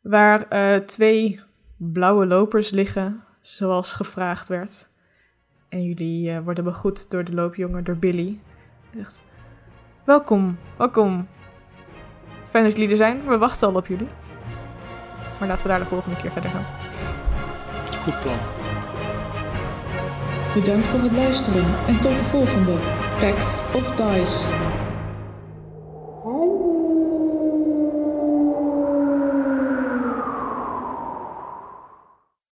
[0.00, 1.40] Waar eh, twee
[1.76, 4.90] blauwe lopers liggen, zoals gevraagd werd.
[5.68, 8.40] En jullie eh, worden begroet door de loopjongen, door Billy.
[8.94, 9.22] Zegt,
[10.04, 11.26] welkom, welkom.
[12.46, 14.08] Fijn dat jullie er zijn, we wachten al op jullie.
[15.38, 16.87] Maar laten we daar de volgende keer verder gaan.
[20.54, 22.72] Bedankt voor het luisteren en tot de volgende
[23.20, 23.36] Pack
[23.74, 24.67] of Dice.